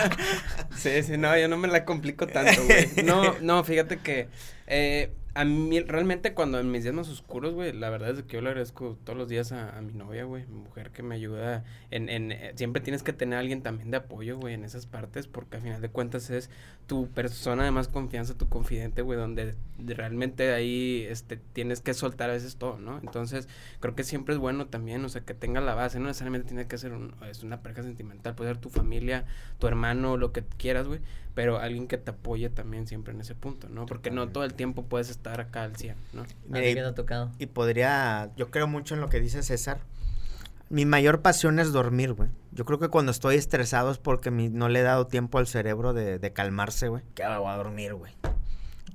[0.76, 2.90] sí, sí, no, yo no me la complico tanto, güey.
[3.04, 4.28] No, no, fíjate que
[4.66, 8.34] eh, a mí realmente cuando en mis días más oscuros, güey, la verdad es que
[8.34, 11.14] yo le agradezco todos los días a, a mi novia, güey, mi mujer que me
[11.14, 14.64] ayuda en, en, eh, siempre tienes que tener a alguien también de apoyo, güey, en
[14.64, 16.50] esas partes, porque al final de cuentas es
[16.86, 21.94] tu persona de más confianza, tu confidente, güey, donde de- realmente ahí, este, tienes que
[21.94, 22.98] soltar a veces todo, ¿no?
[22.98, 23.48] Entonces,
[23.80, 26.66] creo que siempre es bueno también, o sea, que tenga la base, no necesariamente tiene
[26.66, 29.24] que ser un, es una pareja sentimental, puede ser tu familia,
[29.58, 31.00] tu hermano, lo que quieras, güey,
[31.34, 33.86] pero alguien que te apoye también siempre en ese punto, ¿no?
[33.86, 36.22] Porque no todo el tiempo puedes estar acá al 100, ¿no?
[36.22, 37.30] ¿A ti Mira, qué te ha tocado?
[37.38, 39.78] Y podría, yo creo mucho en lo que dice César.
[40.70, 42.30] Mi mayor pasión es dormir, güey.
[42.52, 45.46] Yo creo que cuando estoy estresado es porque mi- no le he dado tiempo al
[45.46, 47.02] cerebro de, de calmarse, güey.
[47.14, 48.12] Que ahora voy a dormir, güey.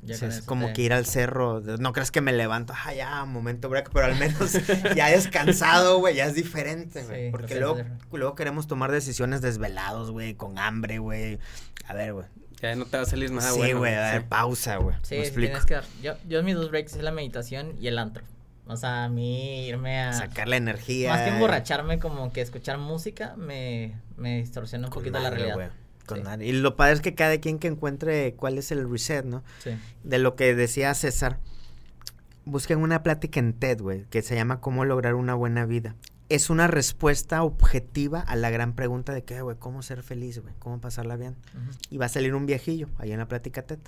[0.07, 1.59] Es como te- que ir al cerro.
[1.59, 4.53] No crees que me levanto, ah, ya, momento break, pero al menos
[4.95, 7.25] ya descansado, güey, ya es diferente, güey.
[7.25, 7.78] Sí, porque luego,
[8.11, 11.39] luego queremos tomar decisiones desvelados, güey, con hambre, güey.
[11.88, 12.25] A ver, güey.
[12.62, 13.80] Ya no te va a salir nada sí, bueno.
[13.80, 14.28] güey, a ver, sí.
[14.30, 14.95] pausa, güey.
[15.03, 15.49] Sí, ¿Me sí explico?
[15.51, 15.84] tienes que dar.
[16.01, 18.24] Yo, yo mis dos breaks es la meditación y el antro.
[18.66, 20.12] O sea, a mí irme a...
[20.14, 21.10] Sacar la energía.
[21.12, 25.55] Más que emborracharme, como que escuchar música me, me distorsiona un con poquito la realidad.
[25.55, 25.68] güey,
[26.05, 26.24] con Sí.
[26.24, 26.45] madre.
[26.47, 29.43] Y lo padre es que cada quien que encuentre cuál es el reset, ¿no?
[29.64, 29.72] Sí.
[30.03, 31.39] De lo que decía César,
[32.45, 35.95] busquen una plática en TED, güey, que se llama Cómo lograr una buena vida.
[36.30, 40.53] Es una respuesta objetiva a la gran pregunta de que, güey, ¿cómo ser feliz, güey?
[40.59, 41.36] ¿Cómo pasarla bien?
[41.89, 43.80] Y va a salir un viejillo ahí en la plática TED.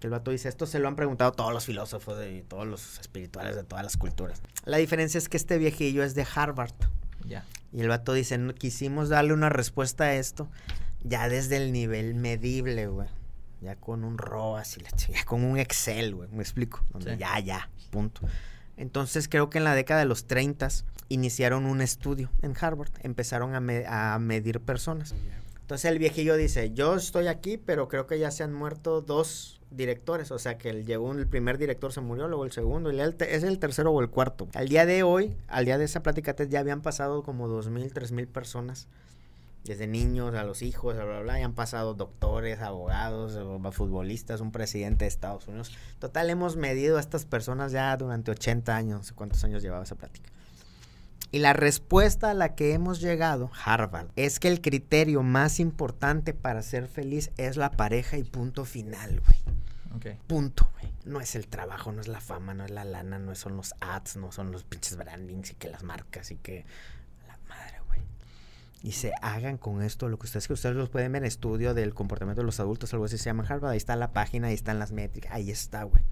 [0.00, 2.98] Que el vato dice, esto se lo han preguntado todos los filósofos y todos los
[2.98, 4.42] espirituales de todas las culturas.
[4.64, 6.74] La diferencia es que este viejillo es de Harvard.
[7.24, 7.44] Ya.
[7.72, 10.48] Y el vato dice, "No, quisimos darle una respuesta a esto
[11.04, 13.08] ya desde el nivel medible, güey.
[13.60, 16.28] Ya con un ROAS y la ya con un Excel, güey.
[16.30, 16.84] Me explico.
[16.90, 17.18] Donde Sí.
[17.20, 18.20] ya, ya, punto.
[18.76, 20.68] Entonces creo que en la década de los 30
[21.08, 22.90] iniciaron un estudio en Harvard.
[23.02, 25.14] Empezaron a, me- a medir personas.
[25.60, 29.60] Entonces el viejillo dice, yo estoy aquí, pero creo que ya se han muerto dos
[29.70, 33.00] directores, o sea que el, llegó el primer director se murió, luego el segundo, y
[33.00, 34.46] el es el tercero o el cuarto.
[34.54, 37.92] Al día de hoy, al día de esa plática ya habían pasado como dos mil,
[37.92, 38.86] tres mil personas,
[39.64, 44.40] desde niños a los hijos, bla, bla, bla, y han pasado doctores, abogados, o futbolistas,
[44.40, 45.72] un presidente de Estados Unidos.
[45.98, 49.84] Total, hemos medido a estas personas ya durante 80 años, no sé cuántos años llevaba
[49.84, 50.30] esa plática.
[51.34, 56.32] Y la respuesta a la que hemos llegado, Harvard, es que el criterio más importante
[56.32, 59.56] para ser feliz es la pareja y punto final, güey.
[59.96, 60.20] Ok.
[60.28, 60.92] Punto, güey.
[61.04, 63.74] No es el trabajo, no es la fama, no es la lana, no son los
[63.80, 66.66] ads, no son los pinches brandings y que las marcas y que...
[68.84, 71.74] Y se hagan con esto lo que ustedes, que ustedes los pueden ver en estudio
[71.74, 73.70] del comportamiento de los adultos, algo así se llama Harvard.
[73.72, 76.02] Ahí está la página, ahí están las métricas, ahí está, güey.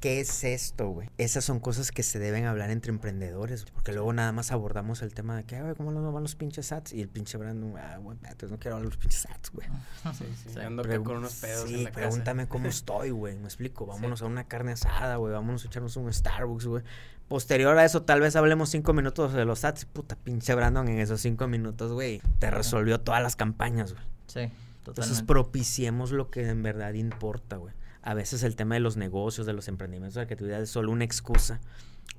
[0.00, 1.08] ¿Qué es esto, güey?
[1.16, 5.00] Esas son cosas que se deben hablar entre emprendedores, güey, porque luego nada más abordamos
[5.00, 6.92] el tema de que, "Ay, güey, ¿cómo nos van los pinches ads?
[6.92, 9.66] Y el pinche Brandon, ah, güey, espérate, no quiero hablar de los pinches ads, güey.
[10.18, 10.50] Sí, sí.
[10.52, 10.58] Sí.
[10.60, 12.00] Ando acá Pregu- con unos pedos sí, en la casa.
[12.08, 13.36] pregúntame cómo estoy, güey.
[13.38, 13.86] Me explico.
[13.86, 15.32] Vámonos a una carne asada, güey.
[15.32, 16.82] Vámonos a echarnos un Starbucks, güey.
[17.28, 19.84] Posterior a eso, tal vez hablemos cinco minutos de los ads.
[19.86, 24.04] Puta, pinche Brandon, en esos cinco minutos, güey, te resolvió todas las campañas, güey.
[24.26, 25.24] Sí, Entonces totalmente.
[25.26, 27.74] propiciemos lo que en verdad importa, güey.
[28.02, 30.92] A veces el tema de los negocios, de los emprendimientos, de la creatividad es solo
[30.92, 31.60] una excusa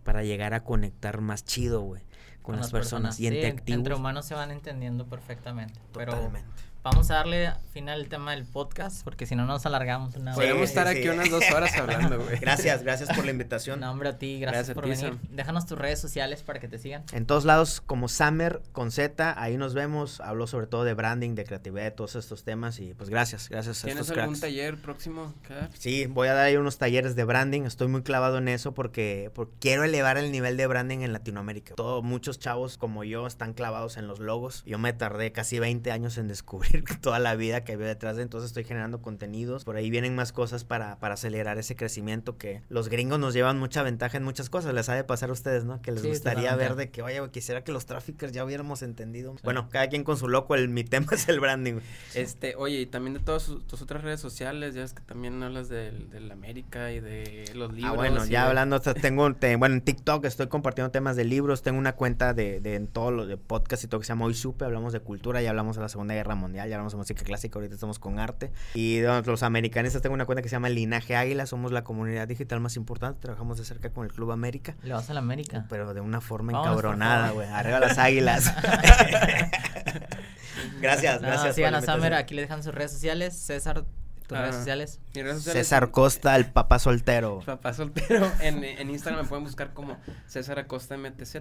[0.04, 2.04] para llegar a conectar más chido, güey,
[2.42, 3.18] con, las personas.
[3.20, 5.80] Y Sí, entre entre humanos se van entendiendo perfectamente.
[5.94, 6.50] Pero Totalmente.
[6.90, 10.42] Vamos a darle final el tema del podcast, porque si no nos alargamos una hora.
[10.42, 11.10] Podemos Sí, estar sí, aquí sí.
[11.10, 12.40] unas dos horas hablando, güey.
[12.40, 13.80] Gracias, gracias por la invitación.
[13.80, 15.06] No, hombre, a ti, gracias, por ti, venir.
[15.06, 15.20] Sam.
[15.30, 17.04] Déjanos tus redes sociales para que te sigan.
[17.12, 20.22] En todos lados, como Summer con Z, ahí nos vemos.
[20.22, 22.80] Hablo sobre todo de branding, de creatividad, de todos estos temas.
[22.80, 24.42] Y pues gracias, gracias a ¿Tienes estos algún cracks.
[24.42, 25.70] taller próximo que dar?
[25.78, 27.64] Sí, voy a dar ahí unos talleres de branding.
[27.64, 31.76] Estoy muy clavado en eso porque, porque quiero elevar el nivel de branding en Latinoamérica.
[31.76, 34.64] Todo, muchos chavos como yo están clavados en los logos.
[34.66, 38.24] Yo me tardé casi 20 años en descubrir toda la vida que había detrás de
[38.24, 39.64] entonces estoy generando contenidos.
[39.66, 43.60] Por ahí vienen más cosas para, para acelerar ese crecimiento que los gringos nos llevan
[43.60, 44.74] mucha ventaja en muchas cosas.
[44.74, 45.82] Les ha de pasar a ustedes, ¿no?
[45.82, 49.36] Que les Sí, gustaría ver de que, oye, quisiera que los traffickers ya hubiéramos entendido.
[49.44, 50.56] Bueno, cada quien con su loco.
[50.56, 51.80] El, mi tema es el branding.
[52.14, 55.42] Este, oye, y también de todas sus- tus otras redes sociales, ya es que también
[55.44, 57.94] hablas del, del América y de los libros.
[57.94, 60.92] Ah, bueno, y ya de- hablando, o sea, tengo, te- bueno, en TikTok estoy compartiendo
[60.92, 64.00] temas de libros, tengo una cuenta de, de en todo lo de podcast y todo
[64.00, 66.67] que se llama Hoy Supe, hablamos de cultura, ya hablamos de la Segunda Guerra Mundial,
[66.68, 68.52] ya hablamos de música clásica, ahorita estamos con arte.
[68.74, 72.60] Y los americanistas tengo una cuenta que se llama Linaje Águila, somos la comunidad digital
[72.60, 74.76] más importante, trabajamos de cerca con el Club América.
[74.84, 75.66] Le vas a la América.
[75.70, 77.48] Pero de una forma Vamos, encabronada, güey.
[77.48, 78.54] Arriba las águilas.
[80.82, 81.56] gracias, No, gracias.
[81.56, 82.14] sigan a invitación.
[82.14, 83.36] aquí le dejan sus redes sociales.
[83.36, 83.86] César,
[84.28, 84.42] tus Ah.
[84.42, 85.00] redes sociales.
[85.16, 87.42] mis redes sociales- César Costa, el papá soltero.
[87.46, 88.30] Papá soltero.
[88.42, 89.98] En, en Instagram me pueden buscar como
[90.28, 91.38] César Acosta MTZ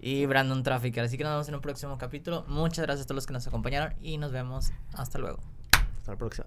[0.00, 1.04] y Brandon Trafficker.
[1.04, 2.44] Así que nos vemos en un próximo capítulo.
[2.48, 5.40] Muchas gracias a todos los que nos acompañaron y nos vemos hasta luego.
[5.98, 6.46] Hasta la próxima.